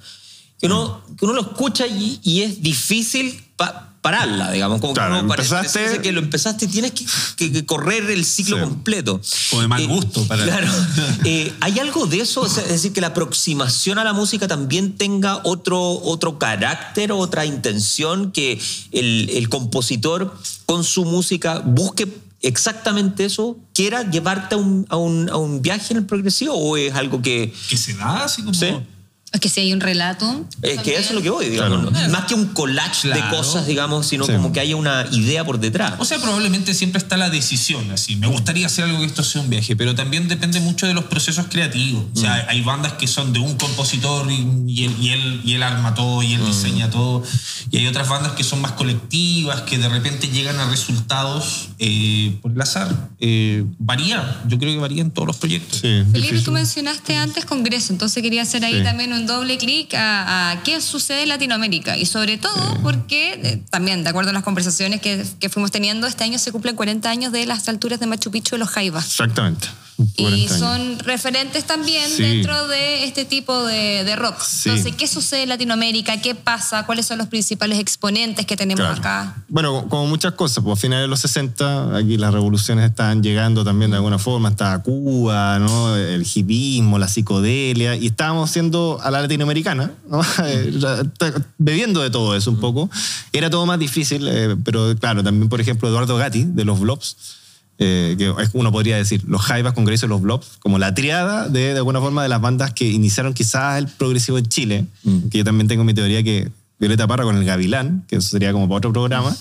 [0.59, 5.19] que uno, que uno lo escucha y, y es difícil pa- pararla, digamos, como Claro,
[5.21, 7.05] que parece- empezaste- que lo empezaste y tienes que,
[7.37, 8.63] que- que correr el ciclo Sí.
[8.63, 9.19] completo.
[9.51, 10.67] O de mal gusto para- Claro.
[11.25, 12.41] Eh, ¿Hay algo de eso?
[12.41, 17.11] O sea, es decir, que la aproximación a la música también tenga otro, otro carácter,
[17.11, 18.59] otra intención, que
[18.91, 20.37] el, el compositor
[20.67, 22.07] con su música busque
[22.43, 26.77] exactamente eso, quiera llevarte a un, a un, a un viaje en el progresivo o
[26.77, 27.51] es algo que...
[27.69, 28.53] que se da así como...
[28.53, 28.67] Sí.
[29.35, 30.45] Es que si hay un relato.
[30.61, 31.89] Es que eso es lo que voy, digamos.
[31.91, 32.09] Claro.
[32.11, 33.37] Más que un collage de Claro.
[33.37, 34.31] cosas, digamos, sino Sí.
[34.31, 35.93] como que haya una idea por detrás.
[35.99, 38.15] O sea, probablemente siempre está la decisión, así.
[38.15, 41.05] Me gustaría hacer algo que esto sea un viaje, pero también depende mucho de los
[41.05, 42.05] procesos creativos.
[42.15, 44.35] O sea, hay bandas que son de un compositor y,
[44.67, 47.21] y él, y, él, y él arma todo y él diseña todo.
[47.71, 52.37] Y hay otras bandas que son más colectivas, que de repente llegan a resultados eh,
[52.41, 53.09] por el azar.
[53.19, 55.79] Eh, varía, yo creo que varía en todos los proyectos.
[55.81, 58.83] Sí, Felipe, tú mencionaste antes Congreso, entonces quería hacer ahí Sí.
[58.83, 63.61] también un doble clic a, a qué sucede en Latinoamérica y sobre todo porque eh,
[63.69, 67.09] también, de acuerdo a las conversaciones que, que fuimos teniendo, este año se cumplen 40
[67.09, 69.05] años de las alturas de Machu Picchu de los Jaivas.
[69.05, 69.67] Exactamente.
[69.97, 70.59] Y 40 años.
[70.59, 72.21] son referentes también Sí.
[72.21, 74.39] dentro de este tipo de, de rock.
[74.41, 74.69] Sí.
[74.69, 76.19] Entonces, ¿qué sucede en Latinoamérica?
[76.21, 76.85] ¿Qué pasa?
[76.85, 78.99] ¿Cuáles son los principales exponentes que tenemos Claro.
[78.99, 79.35] acá?
[79.47, 83.63] Bueno, como muchas cosas, pues a finales de los 60, aquí las revoluciones estaban llegando
[83.63, 85.95] también de alguna forma, estaba Cuba, ¿no?
[85.95, 90.21] el hipismo, la psicodelia, y estábamos siendo a la latinoamericana, ¿no?
[91.57, 92.89] Bebiendo de todo eso un poco.
[93.31, 97.15] Era todo más difícil, eh, pero claro, también, por ejemplo, Eduardo Gatti, de los Blobs,
[97.77, 101.71] eh, que uno podría decir, los Jaivas, Congreso y los Blobs, como la triada de,
[101.73, 104.85] de alguna forma de las bandas que iniciaron quizás el progresivo en Chile,
[105.31, 108.51] que yo también tengo mi teoría que Violeta Parra con el Gavilán, que eso sería
[108.53, 109.35] como para otro programa,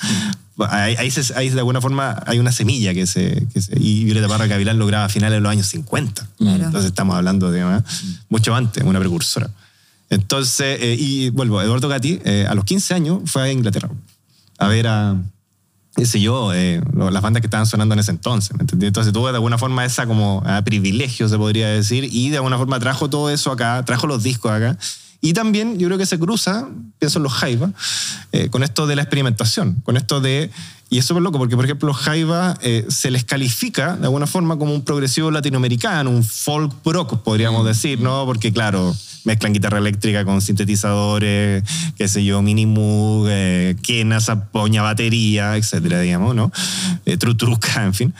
[0.68, 4.04] ahí, ahí se- ahí de alguna forma hay una semilla que se, que se- y
[4.04, 6.28] Violeta Parra Gavilán lo graba a finales de los años 50.
[6.38, 6.64] Claro.
[6.64, 7.82] Entonces estamos hablando de ¿no?
[8.28, 9.50] mucho antes, una precursora.
[10.10, 13.90] Entonces, eh, y vuelvo, Eduardo Gatti eh, a los 15 años fue a Inglaterra
[14.58, 15.16] a ver a,
[15.96, 18.56] qué sé yo, eh, las bandas que estaban sonando en ese entonces.
[18.80, 22.58] Entonces tuvo de alguna forma esa como ah, privilegio, se podría decir, y de alguna
[22.58, 24.76] forma trajo todo eso acá, trajo los discos acá.
[25.24, 27.70] Y también yo creo que se cruza, pienso en los Jaiba,
[28.30, 30.50] eh, con esto de la experimentación, con esto de...
[30.90, 34.26] Y es súper loco porque, por ejemplo, los Jaiba eh, se les califica de alguna
[34.26, 38.26] forma como un progresivo latinoamericano, un folk rock, podríamos decir, ¿no?
[38.26, 41.64] Porque, claro, mezclan guitarra eléctrica con sintetizadores,
[41.96, 46.52] qué sé yo, mini moog, eh, quenas, apoña batería, etcétera, digamos, ¿no?
[47.06, 48.14] Eh, trutruca, en fin.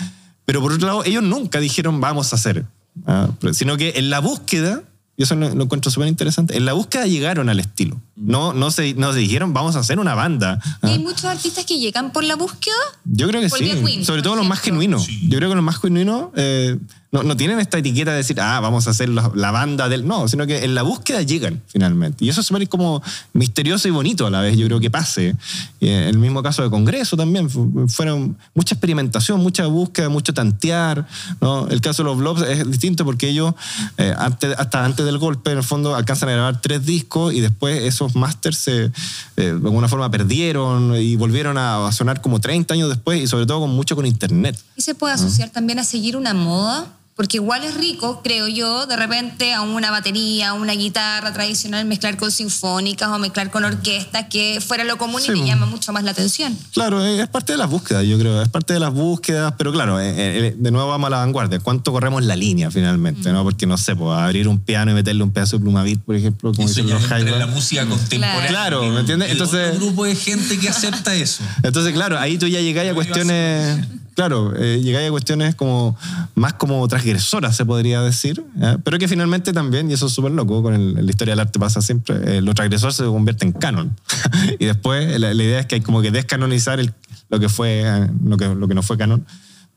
[0.47, 2.65] Pero por otro lado, ellos nunca dijeron vamos a hacer,
[3.07, 3.29] ¿ah?
[3.53, 4.85] sino que en la búsqueda
[5.17, 6.57] y eso lo, lo encuentro súper interesante.
[6.57, 8.01] En la búsqueda llegaron al estilo.
[8.17, 10.59] No, no, se, no se dijeron, vamos a hacer una banda.
[10.65, 10.91] ¿Y ¿ah?
[10.91, 12.75] hay muchos artistas que llegan por la búsqueda?
[13.05, 13.71] Yo creo que Por sí.
[13.85, 14.81] Queen, Sobre todo los más ejemplo.
[14.81, 15.05] genuinos.
[15.05, 15.29] Sí.
[15.29, 16.79] Yo creo que los más genuinos eh,
[17.15, 20.05] no, no tienen esta etiqueta de decir, ah, vamos a hacer la, la banda del.
[20.07, 22.25] No, sino que en la búsqueda llegan finalmente.
[22.25, 23.01] Y eso es súper como
[23.33, 24.57] misterioso y bonito a la vez.
[24.57, 25.37] Yo creo que pase.
[25.79, 27.49] Y, eh, el mismo caso de Congreso también.
[27.49, 31.07] fu- Fueron mucha experimentación, mucha búsqueda, mucho tantear.
[31.41, 31.69] ¿no?
[31.69, 33.55] El caso de los Blobs es distinto porque ellos,
[33.97, 37.41] eh, antes- hasta antes del golpe, en el fondo, alcanzan a grabar tres discos y
[37.41, 38.91] después esos masters se, eh,
[39.37, 43.47] de alguna forma perdieron y volvieron a, a sonar como 30 años después y sobre
[43.47, 44.59] todo con mucho con internet.
[44.77, 46.87] ¿Y se puede asociar también a seguir una moda?
[47.17, 51.85] Porque igual es rico, creo yo, de repente a una batería, a una guitarra tradicional,
[51.85, 55.47] mezclar con sinfónicas o mezclar con orquestas, que fuera lo común Sí, y que bo.
[55.47, 56.59] llama mucho más la atención.
[56.73, 59.71] Claro, eh, es parte de las búsquedas, yo creo, es parte de las búsquedas, pero
[59.73, 61.61] claro, eh, eh, de nuevo vamos a la vanguardia.
[61.61, 63.31] ¿Cuánto corremos la línea finalmente?
[63.31, 63.45] ¿no?
[63.45, 66.53] Porque no sé, pues, abrir un piano y meterle un pedazo de plumavit, por ejemplo,
[66.53, 68.49] como dicen los la música contemporánea.
[68.49, 69.29] Claro, ¿me entiendes?
[69.29, 71.45] ¿De Entonces- un grupo de gente que acepta eso.
[71.63, 75.97] Entonces, claro, ahí tú ya llegáis a cuestiones, claro, eh, llegáis a cuestiones como
[76.35, 78.45] más como transgresoras, se podría decir,
[78.85, 81.59] pero que finalmente también, y eso es súper loco, con el- la historia del arte
[81.59, 83.97] pasa siempre, eh, lo transgresor se convierte en canon.
[84.59, 86.93] y después la, idea es que hay como que descanonizar el-
[87.29, 89.25] lo, que fue, eh, lo, lo que no fue canon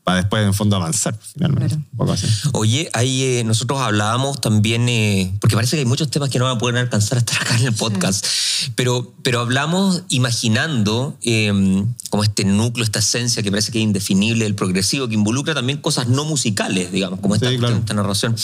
[0.08, 1.74] para después, en fondo, avanzar, finalmente.
[1.74, 1.84] Claro.
[1.92, 2.26] Un poco así.
[2.52, 6.46] Oye, ahí eh, nosotros hablábamos también, eh, porque parece que hay muchos temas que no
[6.46, 8.24] van a poder alcanzar a estar acá en el podcast,
[8.74, 14.44] pero, pero hablamos imaginando eh, como este núcleo, esta esencia que parece que es indefinible
[14.44, 17.76] del progresivo, que involucra también cosas no musicales, digamos, como esta, Sí, claro.
[17.76, 18.34] esta narración.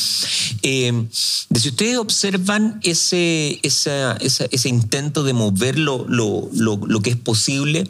[0.62, 1.06] Eh,
[1.48, 7.00] de si ustedes observan ese, esa- esa- ese intento de mover lo, lo- lo- lo
[7.00, 7.88] que es posible,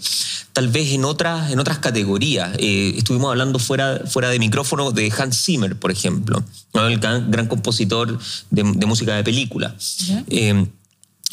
[0.53, 2.51] tal vez en otras, en otras categorías.
[2.59, 6.87] Eh, estuvimos hablando fuera, fuera de micrófono de Hans Zimmer, por ejemplo, ¿no?
[6.87, 8.19] el gran, gran compositor
[8.51, 9.75] de, de música de película.
[10.07, 10.25] Ya.
[10.29, 10.67] Eh,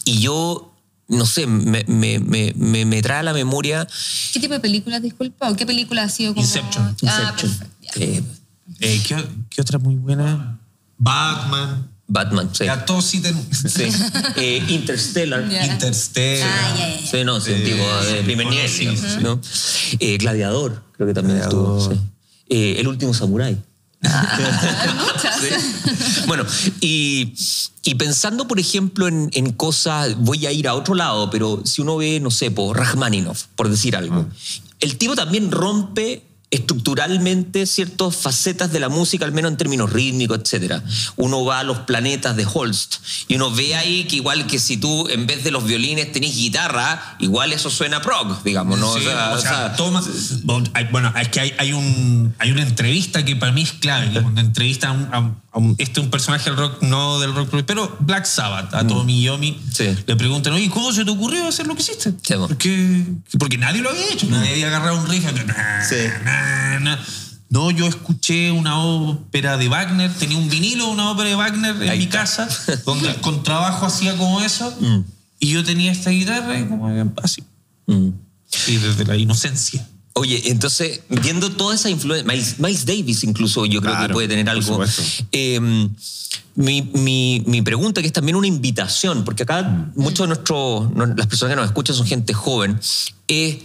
[0.06, 0.74] y yo,
[1.08, 3.88] no sé, me, me- me- me- me trae a la memoria
[4.34, 5.50] ¿Qué tipo de películas, disculpa?
[5.50, 6.46] ¿O qué película ha sido como...?
[6.46, 6.96] Inception.
[7.08, 7.70] Ah, Inception.
[7.96, 8.24] Eh,
[8.80, 9.16] Eh, ¿qué,
[9.50, 10.58] qué otra muy buena?
[10.98, 11.88] Batman.
[12.08, 12.66] Batman, sí.
[12.66, 13.22] Ya todos sí
[13.70, 13.84] Sí.
[14.36, 15.48] Eh, Interstellar.
[15.50, 15.66] Ya.
[15.66, 16.50] Interstellar.
[16.50, 17.08] Ah, ya, ya.
[17.08, 18.88] Sí, no, sí, un tipo de primer nivel, Sí,
[19.22, 19.40] ¿no?
[20.00, 21.90] Eh, Gladiador, creo que también estuvo.
[21.92, 21.98] sí.
[22.54, 23.58] Eh, el último samurái.
[25.42, 26.24] Sí.
[26.28, 26.46] Bueno,
[26.82, 27.34] y,
[27.84, 31.82] y pensando, por ejemplo, en, en cosas, voy a ir a otro lado, pero si
[31.82, 34.28] uno ve, no sé, por Rachmaninoff, por decir algo,
[34.80, 40.40] el tipo también rompe estructuralmente ciertas facetas de la música, al menos en términos rítmicos,
[40.40, 40.82] etc.
[41.16, 42.96] Uno va a los planetas de Holst
[43.28, 46.36] y uno ve ahí que igual que si tú en vez de los violines tenés
[46.36, 48.94] guitarra, igual eso suena prog, digamos, ¿no?
[48.94, 50.04] Sí, o sea, o sea, o sea, toma-
[50.92, 54.12] bueno, es que hay, hay un, hay una entrevista que para mí es clave.
[54.12, 57.34] que Cuando entrevista a un, a- a un- este un personaje del rock, no del
[57.36, 59.72] rock, pero Black Sabbath, a Tommy Yomi, Mm.
[59.74, 59.96] Sí.
[60.08, 62.12] le preguntan, oye, ¿cómo se te ocurrió hacer lo que hiciste?
[62.12, 62.48] Sí, bueno.
[62.48, 63.06] porque,
[63.38, 65.26] porque nadie lo había hecho, nadie había agarrado un riff.
[65.90, 65.96] Sí.
[66.24, 67.00] na, na.
[67.50, 71.76] No, yo escuché una ópera de Wagner, tenía un vinilo de una ópera de Wagner
[71.84, 72.20] en Ahí mi está.
[72.20, 72.48] casa,
[72.86, 75.00] donde el contrabajo hacía como eso, Mm.
[75.40, 76.88] y yo tenía esta guitarra y como
[77.22, 77.44] así.
[77.88, 78.10] mm.
[78.48, 79.86] Sí, desde la inocencia.
[80.14, 84.50] Oye, entonces, viendo toda esa influencia, Miles, Miles Davis incluso yo creo que puede tener
[84.50, 84.62] algo.
[85.32, 85.60] Eh,
[86.56, 91.28] mi, mi- mi pregunta, que es también una invitación, porque acá muchos de nuestros, las
[91.28, 92.78] personas que nos escuchan son gente joven,
[93.28, 93.58] es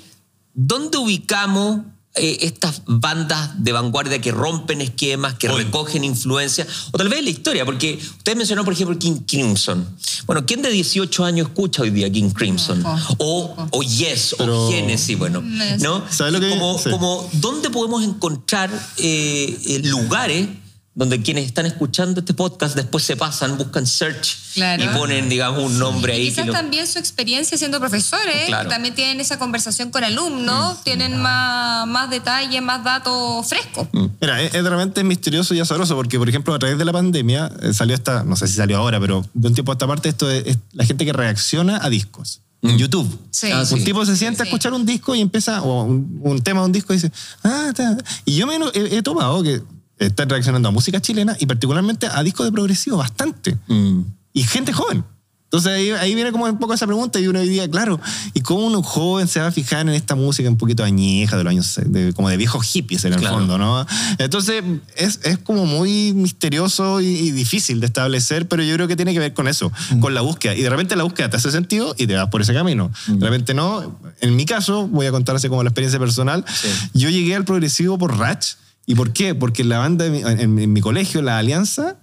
[0.54, 1.80] ¿dónde ubicamos
[2.16, 7.30] eh, estas bandas de vanguardia que rompen esquemas, que recogen influencia, o tal vez la
[7.30, 9.86] historia, porque usted mencionó, por ejemplo, King Crimson.
[10.26, 12.82] Bueno, ¿quién de 18 años escucha hoy día King Crimson?
[13.18, 15.40] O, Yes, Pero- o Genesis, bueno,
[15.80, 16.02] ¿no?
[16.10, 16.90] ¿Sabes lo que- como, sí.
[16.90, 20.48] como, ¿dónde podemos encontrar eh, eh, lugares
[20.98, 24.82] donde quienes están escuchando este podcast después se pasan, buscan search Claro.
[24.82, 26.28] y ponen, digamos, un nombre Y ahí?
[26.30, 28.66] quizás que lo- también su experiencia siendo profesores, Claro.
[28.68, 28.72] Mm.
[28.72, 33.86] también tienen esa conversación con alumnos, tienen más, más detalles, más datos frescos.
[34.20, 37.52] Mira, es, es realmente misterioso y azaroso porque, por ejemplo, a través de la pandemia
[37.62, 40.08] eh, salió esta, no sé si salió ahora, pero de un tiempo a esta parte,
[40.08, 43.20] esto es, es la gente que reacciona a discos en YouTube.
[43.30, 43.50] Sí.
[43.52, 44.48] Ah, Un tipo se sienta a Sí.
[44.48, 47.12] escuchar un disco y empieza, o un, un tema de un disco y dice,
[47.44, 47.98] ah, ta".
[48.24, 49.60] y yo me he, he tomado que
[49.98, 53.56] están reaccionando a música chilena y particularmente a discos de progresivo bastante.
[53.68, 54.00] Mm.
[54.32, 55.04] Y gente joven.
[55.44, 58.00] Entonces ahí, ahí viene como un poco esa pregunta y uno diría, claro,
[58.34, 61.44] ¿y cómo un joven se va a fijar en esta música un poquito añeja de
[61.44, 63.36] los años, de- como de viejos hippies en el Claro.
[63.36, 63.86] fondo, ¿no?
[64.18, 64.64] Entonces
[64.96, 69.12] es, es como muy misterioso y, y difícil de establecer, pero yo creo que tiene
[69.12, 69.70] que ver con eso,
[70.00, 70.56] con la búsqueda.
[70.56, 72.90] Y de repente la búsqueda te hace sentido y te vas por ese camino.
[73.06, 74.00] De repente no.
[74.20, 76.68] En mi caso, voy a contar así como la experiencia personal, Sí.
[76.92, 78.54] yo llegué al progresivo por Ratch.
[78.86, 79.34] ¿Y por qué?
[79.34, 81.98] Porque la banda en, en mi colegio, la Alianza,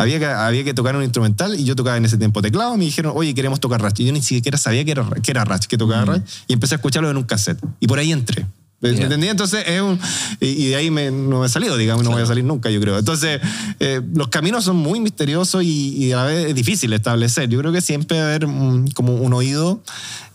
[0.00, 2.74] había que, había que tocar un instrumental y yo tocaba en ese tiempo teclado.
[2.78, 4.00] Me dijeron, oye, queremos tocar Ratch.
[4.00, 6.22] Y yo ni siquiera sabía que era, que era que tocaba Ratch.
[6.46, 7.60] Y empecé a escucharlo en un cassette.
[7.80, 8.46] Y por ahí entré.
[8.80, 9.02] ¿Me Ya.
[9.04, 9.28] entendí?
[9.28, 9.98] Entonces, es un,
[10.40, 12.70] y, y de ahí me- no me he salido, digamos, no voy a salir nunca,
[12.70, 12.98] yo creo.
[12.98, 13.40] Entonces,
[13.78, 17.48] eh, los caminos son muy misteriosos y, y a la vez es difícil establecer.
[17.50, 19.82] Yo creo que siempre va a haber un- como un oído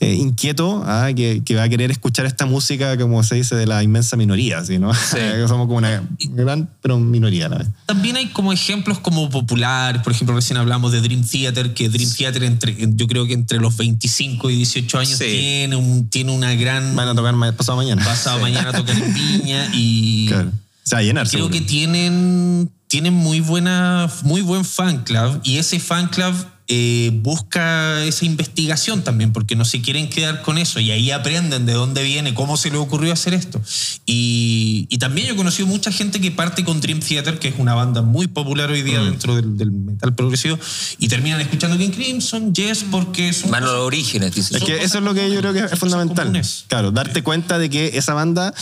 [0.01, 3.65] eh, inquieto ah, que, que va a querer escuchar esta música, como se dice, de
[3.65, 4.91] la inmensa minoría, ¿sí, ¿no?
[5.13, 7.67] Que Somos como una gran, pero minoría a la vez.
[7.87, 12.11] También hay como ejemplos como populares, por ejemplo, recién hablamos de Dream Theater, que Dream
[12.15, 15.25] Theater entre, yo creo que entre los 25 y 18 años Sí.
[15.25, 16.95] tiene, un, tiene una gran...
[16.95, 18.03] Van a tocar pasado mañana.
[18.03, 20.51] Pasado mañana tocan en Viña y Claro.
[20.83, 21.53] Se va a llenar, creo seguro.
[21.53, 26.35] que tienen, tienen muy, buena, muy buen fan club y ese fan club
[26.67, 31.65] eh, busca esa investigación también porque no se quieren quedar con eso y ahí aprenden
[31.65, 33.61] de dónde viene, cómo se le ocurrió hacer esto.
[34.05, 37.55] Y, y también yo he conocido mucha gente que parte con Dream Theater, que es
[37.57, 38.85] una banda muy popular hoy Mm.
[38.85, 40.57] día dentro del, del metal progresivo,
[40.99, 44.57] y terminan escuchando King Crimson, Yes, porque son Van los orígenes, dice.
[44.57, 46.25] Es que eso es lo que yo creo que es fundamental.
[46.25, 46.65] comunes.
[46.67, 48.53] Claro, darte cuenta de que esa banda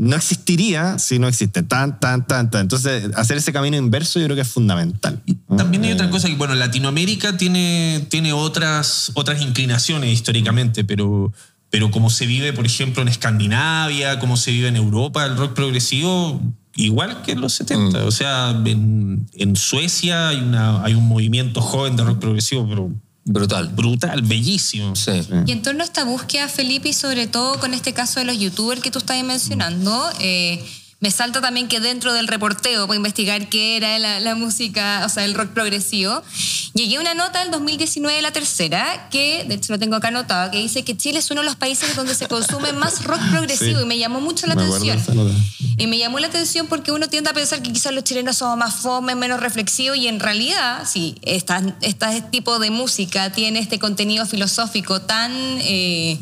[0.00, 2.62] no existiría si no existe tan, tan, tan, tan.
[2.62, 5.22] Entonces, hacer ese camino inverso yo creo que es fundamental.
[5.58, 11.34] También hay otra cosa que, bueno, Latinoamérica tiene, tiene otras, otras inclinaciones históricamente, pero,
[11.68, 15.52] pero como se vive, por ejemplo, en Escandinavia, como se vive en Europa, el rock
[15.52, 16.40] progresivo,
[16.76, 18.06] igual que en los 70.
[18.06, 22.90] O sea, en, en Suecia hay, una, hay un movimiento joven de rock progresivo, pero
[23.32, 23.68] Brutal.
[23.68, 24.96] brutal, bellísimo.
[24.96, 25.12] Sí.
[25.46, 28.38] Y en torno a esta búsqueda, Felipe, y sobre todo con este caso de los
[28.38, 30.64] youtubers que tú estabas mencionando, eh,
[31.00, 35.08] me salta también que dentro del reporteo para investigar qué era la, la música, o
[35.08, 36.22] sea, el rock progresivo,
[36.74, 40.50] llegué a una nota del 2019, la tercera, que de hecho lo tengo acá anotado,
[40.50, 43.78] que dice que Chile es uno de los países donde se consume más rock progresivo
[43.78, 43.82] Sí.
[43.82, 44.98] y me llamó mucho la atención.
[45.78, 48.58] Y me llamó la atención porque uno tiende a pensar que quizás los chilenos somos
[48.58, 53.78] más fome, menos reflexivos y en realidad, sí, esta, este tipo de música tiene este
[53.78, 56.18] contenido filosófico tan, eh,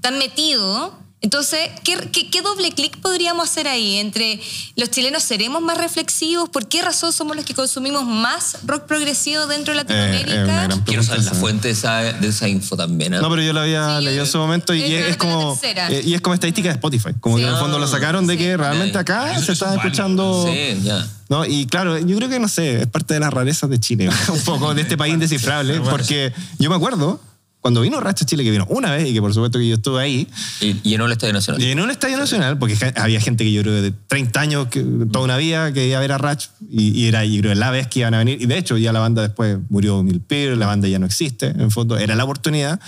[0.00, 1.01] tan metido.
[1.22, 4.40] Entonces, ¿qué, qué, qué doble clic podríamos hacer ahí entre
[4.74, 6.48] los chilenos seremos más reflexivos?
[6.48, 10.44] ¿Por qué razón somos los que consumimos más rock progresivo dentro de Eh, Latinoamérica?
[10.66, 13.14] gran Quiero saber la fuente de esa, de esa info también.
[13.14, 13.18] ¿eh?
[13.20, 15.58] No, pero yo la había Sí, leído en su momento y es es, la como
[15.62, 17.42] eh, y es como estadística de Spotify, como Sí.
[17.44, 18.38] que en el fondo lo sacaron de Sí.
[18.40, 21.06] que realmente acá se está escuchando Sí, ya.
[21.28, 21.46] ¿no?
[21.46, 24.40] Y claro, yo creo que no sé, es parte de las rarezas de Chile, un
[24.40, 27.20] poco de este país indescifrable, porque yo me acuerdo
[27.62, 30.02] cuando vino Racha Chile, que vino una vez y que por supuesto que yo estuve
[30.02, 30.28] ahí,
[30.60, 31.62] Y llenó el Estadio Nacional.
[31.62, 34.82] en un estadio nacional, porque había gente que yo creo de 30 años, que,
[35.12, 37.70] toda una vida, que iba a ver a Ratch, y, y era yo creo la
[37.70, 38.42] vez que iban a venir.
[38.42, 41.46] Y de hecho, ya la banda después murió Mil Peer, la banda ya no existe,
[41.46, 42.80] en el fondo, era la oportunidad.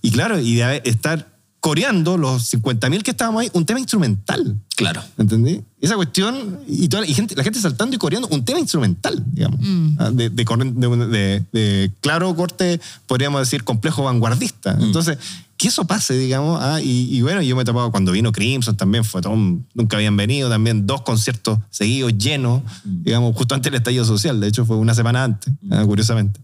[0.00, 1.28] Y claro, y de estar
[1.60, 4.56] coreando los 50.000 que estábamos ahí, un tema instrumental.
[4.76, 5.02] Claro.
[5.18, 5.60] ¿Entendí?
[5.80, 9.22] Esa cuestión, y, toda la, y gente, la gente saltando y coreando un tema instrumental,
[9.32, 9.60] digamos.
[9.98, 14.76] Ah, De, de, corren- de- de- de claro corte, podríamos decir, complejo vanguardista.
[14.80, 15.18] Entonces,
[15.58, 16.58] que eso pase, digamos.
[16.62, 19.66] ah, y, y bueno, yo me he topado cuando vino Crimson también, fue todo, un-
[19.74, 24.40] nunca habían venido, también dos conciertos seguidos, llenos, digamos, justo antes del estallido social.
[24.40, 26.40] De hecho, fue una semana antes, ah, curiosamente.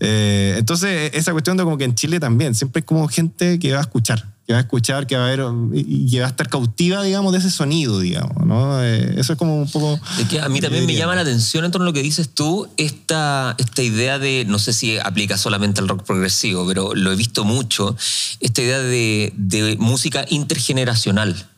[0.00, 3.72] Eh, entonces, esa cuestión de como que en Chile también, siempre hay como gente que
[3.72, 5.44] va a escuchar que va a escuchar, que va a ver
[5.74, 8.82] y y que va a estar cautiva, digamos, de ese sonido, digamos, ¿no?
[8.82, 10.00] Eh, eso es como un poco...
[10.18, 12.30] Es que a mí también me llama la atención en torno a lo que dices
[12.30, 17.12] tú, esta, esta idea de, no sé si aplica solamente al rock progresivo, pero lo
[17.12, 17.94] he visto mucho,
[18.40, 21.49] esta idea de, de música intergeneracional.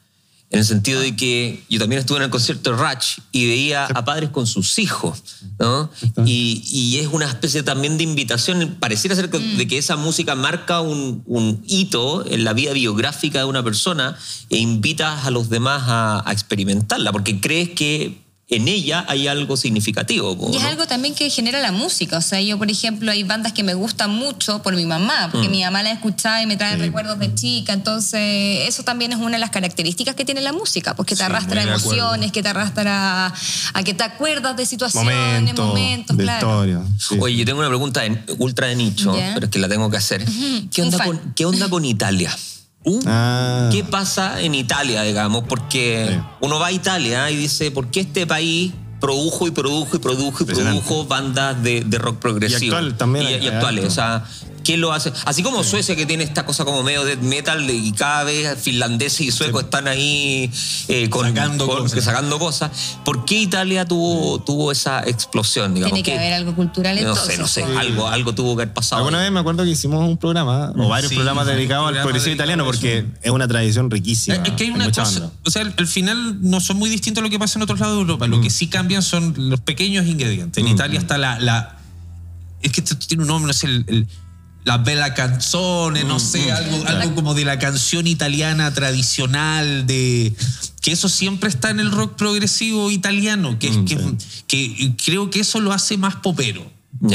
[0.53, 3.87] En el sentido de que yo también estuve en el concierto de Ratch y veía
[3.87, 5.23] a padres con sus hijos,
[5.59, 5.91] ¿no?
[6.27, 10.35] Y, y es una especie también de invitación, pareciera ser que- de que esa música
[10.35, 14.17] marca un, un hito en la vida biográfica de una persona
[14.51, 18.22] e invitas a los demás a, a experimentarla, porque crees que
[18.57, 20.37] en ella hay algo significativo.
[20.53, 22.19] Y es algo también que genera la música.
[22.19, 25.49] O sea, yo, por ejemplo, hay bandas que me gustan mucho por mi mamá, porque
[25.49, 26.81] mi mamá la escuchaba y me trae Sí.
[26.81, 27.73] recuerdos de chica.
[27.73, 31.23] Entonces, eso también es una de las características que tiene la música, porque te Sí,
[31.25, 33.35] arrastra emociones, que te arrastra a,
[33.75, 36.49] a que te acuerdas de situaciones, Momento, momentos, de claro.
[36.67, 36.83] historia.
[36.99, 37.17] sí.
[37.21, 39.97] Oye, yo tengo una pregunta en- ultra de nicho, pero es que la tengo que
[39.97, 40.25] hacer.
[40.71, 41.07] ¿Qué, Un onda fan.
[41.07, 42.37] con, ¿Qué onda con Italia?
[43.07, 43.69] Ah.
[43.73, 45.45] ¿Qué pasa en Italia, digamos?
[45.49, 46.19] Porque Sí.
[46.41, 50.43] uno va a Italia y dice, ¿por qué este país produjo y produjo y produjo
[50.43, 52.61] y produjo bandas de, de rock progresivo?
[52.65, 53.85] Y actual también Y, hay- y hay actuales.
[53.85, 54.25] O sea,
[54.65, 55.13] ¿Qué lo hace?
[55.25, 59.21] Así como Suecia, que tiene esta cosa como medio de metal y cada vez finlandeses
[59.23, 60.51] y suecos están ahí
[60.89, 62.05] eh, con- Sacando con- cosas.
[62.05, 62.71] sacando cosas.
[63.05, 65.75] ¿Por qué Italia tuvo, tuvo esa explosión?
[65.75, 65.93] Digamos?
[65.95, 67.35] Tiene que ¿Qué- haber algo cultural No entonces.
[67.35, 67.63] sé, no sé.
[67.63, 67.79] po.
[67.79, 68.99] Algo, algo tuvo que haber pasado.
[69.01, 69.25] Alguna ahí.
[69.25, 72.35] vez me acuerdo que hicimos un programa, o varios Sí, programas varios dedicados al progresivo
[72.35, 74.37] italiano, porque es una tradición riquísima.
[74.37, 77.25] Es que hay una cosa, o sea, al, al final no son muy distintos a
[77.25, 78.27] lo que pasa en otros lados de Europa.
[78.27, 80.63] Lo que sí cambian son los pequeños ingredientes.
[80.63, 81.79] En Italia está la, la-
[82.63, 84.09] es que esto tiene un nombre, no sé, el, el-
[84.65, 90.35] la bella canzone, no sé, algo, algo como de la canción italiana tradicional, de
[90.81, 95.41] que eso siempre está en el rock progresivo italiano, que, es Mm, que, creo que
[95.41, 96.71] eso lo hace más popero.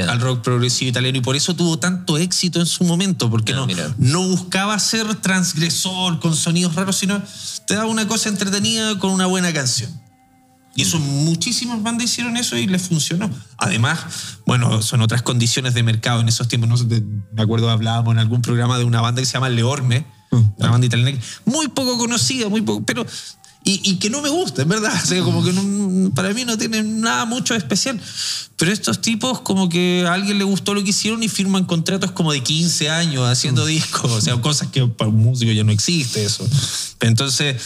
[0.09, 3.65] Al rock progresivo italiano y por eso tuvo tanto éxito en su momento porque no,
[3.67, 3.95] mira.
[3.97, 7.21] no buscaba ser transgresor con sonidos raros, sino
[7.67, 9.89] te daba una cosa entretenida con una buena canción.
[10.77, 13.31] Y eso muchísimas bandas hicieron eso y les funcionó.
[13.57, 16.69] Además, bueno, son otras condiciones de mercado en esos tiempos.
[16.69, 17.01] No
[17.33, 20.85] me acuerdo hablábamos en algún programa de una banda que se llama Leorme, una banda
[20.85, 23.07] italiana muy poco conocida, muy poco, pero
[23.67, 24.93] y, y que no me gusta, en verdad.
[25.03, 27.99] O sea, como que no- para mí no tiene nada mucho especial.
[28.55, 32.11] Pero estos tipos como que a alguien le gustó lo que hicieron y firman contratos
[32.11, 35.71] como de 15 años haciendo discos, o sea, cosas que para un músico ya no
[35.71, 36.47] existe eso.
[37.01, 37.57] Entonces,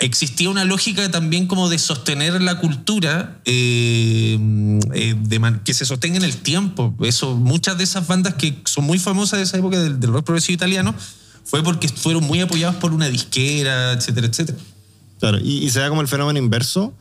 [0.00, 4.38] existía una lógica también como de sostener la cultura, eh,
[4.92, 6.94] eh, de que se sostenga en el tiempo.
[7.00, 10.26] Eso, muchas de esas bandas que son muy famosas de esa época del, del rock
[10.26, 10.94] progresivo italiano
[11.44, 14.58] fue porque fueron muy apoyados por una disquera, etcétera, etcétera.
[15.20, 16.92] Claro, y, y se da como el fenómeno inverso,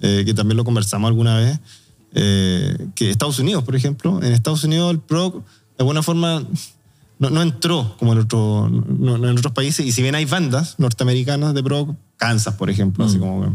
[0.00, 1.58] eh, que también lo conversamos alguna vez,
[2.14, 5.42] eh, que Estados Unidos, por ejemplo, en Estados Unidos el prog de
[5.78, 6.42] alguna forma
[7.18, 10.24] no, no entró como en, otro, no- no en otros países, y si bien hay
[10.24, 13.54] bandas norteamericanas de prog, Kansas, por ejemplo, así como...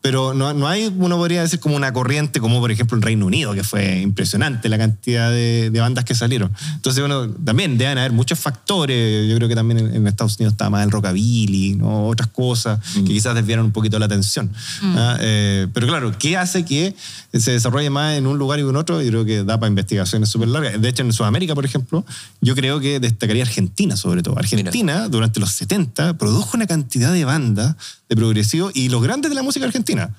[0.00, 3.26] Pero no, no hay, uno podría decir, como una corriente, como por ejemplo en Reino
[3.26, 6.52] Unido, que fue impresionante la cantidad de, de bandas que salieron.
[6.74, 9.28] Entonces, bueno, también deben haber muchos factores.
[9.28, 12.06] Yo creo que también en, en Estados Unidos está más el rockabilly, ¿no?
[12.06, 14.50] otras cosas que quizás desviaron un poquito la atención.
[14.82, 15.18] ¿ah?
[15.20, 16.94] Eh, pero claro, ¿qué hace que
[17.32, 19.02] se desarrolle más en un lugar y en otro?
[19.02, 20.80] Yo creo que da para investigaciones súper largas.
[20.80, 22.04] De hecho, en Sudamérica, por ejemplo,
[22.40, 24.38] yo creo que destacaría Argentina sobre todo.
[24.38, 27.76] Argentina, durante los 70, produjo una cantidad de bandas
[28.10, 30.14] de progresivo y los grandes de la música argentina.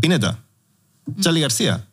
[0.00, 0.40] Pineta,
[1.20, 1.86] Charlie García,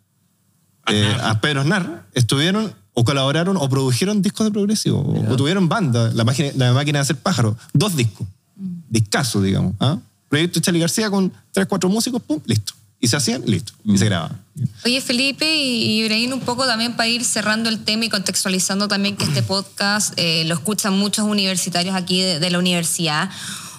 [0.87, 5.69] eh, a Pedro Aznar, estuvieron o colaboraron o produjeron discos de progresivo o, o tuvieron
[5.69, 8.27] banda, la máquina, la máquina de hacer pájaros, dos discos,
[8.89, 9.75] discasos, digamos.
[9.79, 9.99] ¿ah?
[10.27, 12.73] Proyecto de Charlie García con tres, cuatro músicos, pum, listo.
[12.99, 13.73] Y se hacían, listo.
[13.83, 14.39] Y se grababan.
[14.85, 18.87] Oye, Felipe y y Ibrahim, un poco también para ir cerrando el tema y contextualizando
[18.87, 23.29] también que este podcast eh, lo escuchan muchos universitarios aquí de, de la universidad.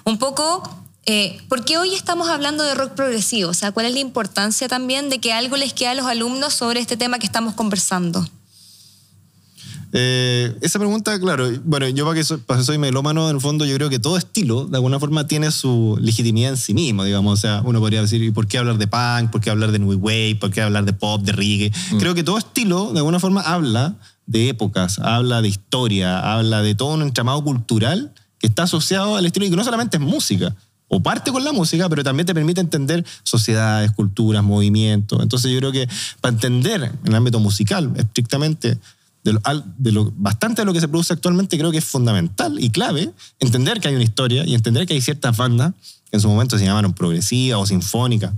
[0.05, 3.51] Un poco, eh, ¿por qué hoy estamos hablando de rock progresivo?
[3.51, 6.55] O sea, ¿cuál es la importancia también de que algo les quede a los alumnos
[6.55, 8.27] sobre este tema que estamos conversando?
[9.95, 13.43] Eh, esa pregunta, claro, bueno, yo para que soy, para que soy melómano, en el
[13.43, 17.05] fondo yo creo que todo estilo, de alguna forma, tiene su legitimidad en sí mismo,
[17.05, 17.35] digamos.
[17.35, 19.31] O sea, uno podría decir, ¿y por qué hablar de punk?
[19.31, 20.39] ¿Por qué hablar de new wave?
[20.41, 21.73] ¿Por qué hablar de pop, de reggae?
[21.99, 23.97] Creo que todo estilo, de alguna forma, habla
[24.27, 29.27] de épocas, habla de historia, habla de todo un entramado cultural que está asociado al
[29.27, 30.57] estilo y que no solamente es música,
[30.95, 35.23] o parte con la música, pero también te permite entender sociedades, culturas, movimientos.
[35.23, 35.89] Entonces yo creo que
[36.21, 38.79] para entender en el ámbito musical, estrictamente,
[39.25, 39.41] de lo,
[39.79, 43.11] de lo- bastante de lo que se produce actualmente, creo que es fundamental y clave
[43.41, 45.73] entender que hay una historia y entender que hay ciertas bandas
[46.11, 48.33] que en su momento se llamaron progresivas o sinfónicas,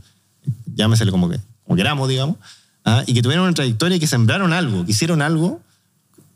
[0.77, 2.37] llámesele como, que, como queramos, digamos,
[2.85, 3.03] ¿ah?
[3.05, 5.61] y que tuvieron una trayectoria y que sembraron algo, que hicieron algo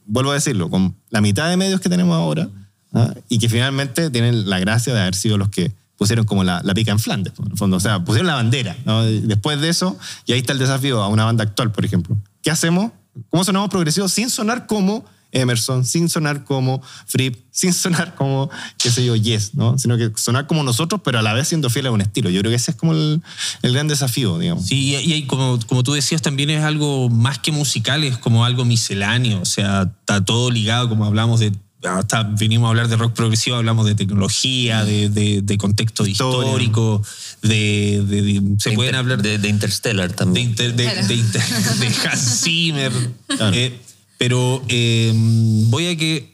[0.04, 2.48] vuelvo a decirlo, con la mitad de medios que tenemos ahora,
[2.92, 3.14] ¿ah?
[3.28, 6.72] y que finalmente tienen la gracia de haber sido los que pusieron como la, la
[6.72, 7.76] pica en Flandes, en el fondo.
[7.76, 8.76] O sea, pusieron la bandera.
[8.86, 9.02] ¿no?
[9.04, 12.16] Después de eso, y ahí está el desafío a una banda actual, por ejemplo.
[12.40, 12.92] ¿Qué hacemos?
[13.28, 18.90] ¿Cómo sonamos progresivos sin sonar como Emerson, sin sonar como Fripp, sin sonar como, qué
[18.90, 19.76] sé yo, Yes, ¿no?
[19.78, 22.30] Sino que sonar como nosotros, pero a la vez siendo fieles a un estilo.
[22.30, 23.20] Yo creo que ese es como el,
[23.62, 24.66] el gran desafío, digamos.
[24.66, 28.44] Sí, y, y como, como tú decías, también es algo más que musical, es como
[28.44, 31.52] algo misceláneo, o sea, está todo ligado, como hablamos de,
[31.84, 36.46] hasta vinimos a hablar de rock progresivo, hablamos de tecnología, de, de- de contexto Historia.
[36.48, 37.02] histórico,
[37.42, 40.48] de, de- de- se De pueden Inter- hablar de, de Interstellar de, también.
[40.50, 41.06] inter- de, Claro.
[41.06, 41.42] de inter-
[41.78, 42.92] de Hans Zimmer.
[43.28, 43.56] Claro.
[43.56, 43.78] Eh,
[44.18, 46.32] pero eh, voy a que.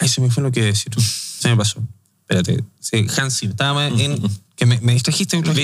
[0.00, 0.92] Ay, se me fue lo que iba a decir.
[1.00, 1.80] Se me pasó.
[2.22, 2.64] Espérate.
[2.80, 3.52] Sí, Hans Zimmer.
[3.54, 4.20] Estaba en.
[4.54, 5.40] Que me, me distrajiste.
[5.42, 5.62] Me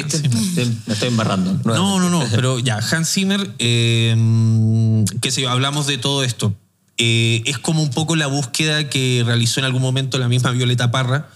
[0.92, 1.61] estoy embarrando.
[1.64, 6.57] No, no, no, pero ya, Hans Zimmer, eh, qué sé yo, hablamos de todo esto.
[6.99, 10.90] Eh, es como un poco la búsqueda que realizó en algún momento la misma Violeta
[10.90, 11.30] Parra,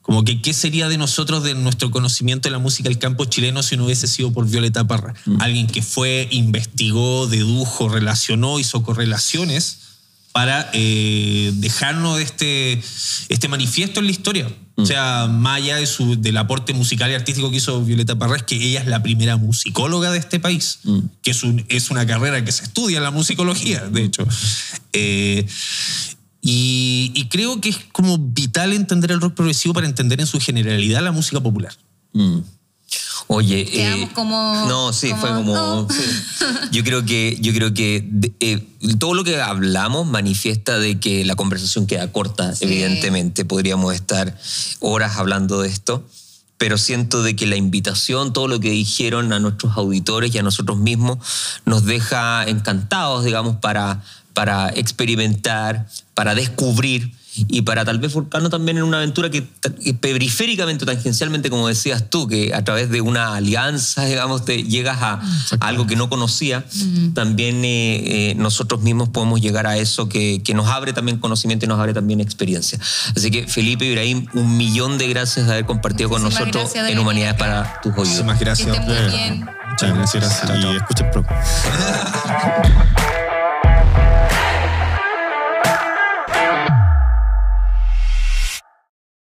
[0.00, 3.62] como que qué sería de nosotros, de nuestro conocimiento de la música del campo chileno
[3.62, 5.14] si no hubiese sido por Violeta Parra.
[5.38, 9.91] Alguien que fue, investigó, dedujo, relacionó, hizo correlaciones
[10.32, 12.80] para eh, dejarnos este,
[13.28, 14.48] este manifiesto en la historia.
[14.76, 18.36] O sea, más allá de su, del aporte musical y artístico que hizo Violeta Parra,
[18.36, 20.80] es que ella es la primera musicóloga de este país,
[21.22, 24.26] que es, un- es una carrera que se estudia la musicología, de hecho.
[24.94, 25.46] Eh,
[26.40, 30.40] y, y creo que es como vital entender el rock progresivo para entender en su
[30.40, 31.72] generalidad la música popular.
[32.14, 32.38] Mm.
[33.28, 35.88] Oye, Quedamos como- no, sí, como, fue como.
[35.90, 36.02] sí.
[36.72, 38.08] Yo creo que, yo creo que
[38.40, 38.66] eh,
[38.98, 42.64] todo lo que hablamos manifiesta de que la conversación queda corta, Sí.
[42.64, 43.44] evidentemente.
[43.44, 44.36] Podríamos estar
[44.80, 46.06] horas hablando de esto.
[46.58, 50.42] Pero siento de que la invitación, todo lo que dijeron a nuestros auditores y a
[50.44, 51.18] nosotros mismos,
[51.64, 54.00] nos deja encantados, digamos, para,
[54.32, 59.46] para experimentar, para descubrir y para tal vez volcarnos también en una aventura que,
[59.82, 64.98] que periféricamente, tangencialmente, como decías tú, que a través de una alianza, digamos, te llegas
[65.00, 66.64] a, a algo que no conocía,
[67.14, 71.64] también eh, eh, nosotros mismos podemos llegar a eso que, que nos abre también conocimiento
[71.64, 72.78] y nos abre también experiencia.
[73.16, 76.86] Así que, Felipe Ibrahim, un millón de gracias de haber compartido con Muchísimas nosotros gracias
[76.86, 78.08] de en Humanidades para tus oídos.
[78.08, 78.68] Muchísimas Que gracias.
[78.68, 79.46] estén muy bien.
[79.70, 80.50] Muchas gracias.
[80.58, 81.24] Y escuchen pro.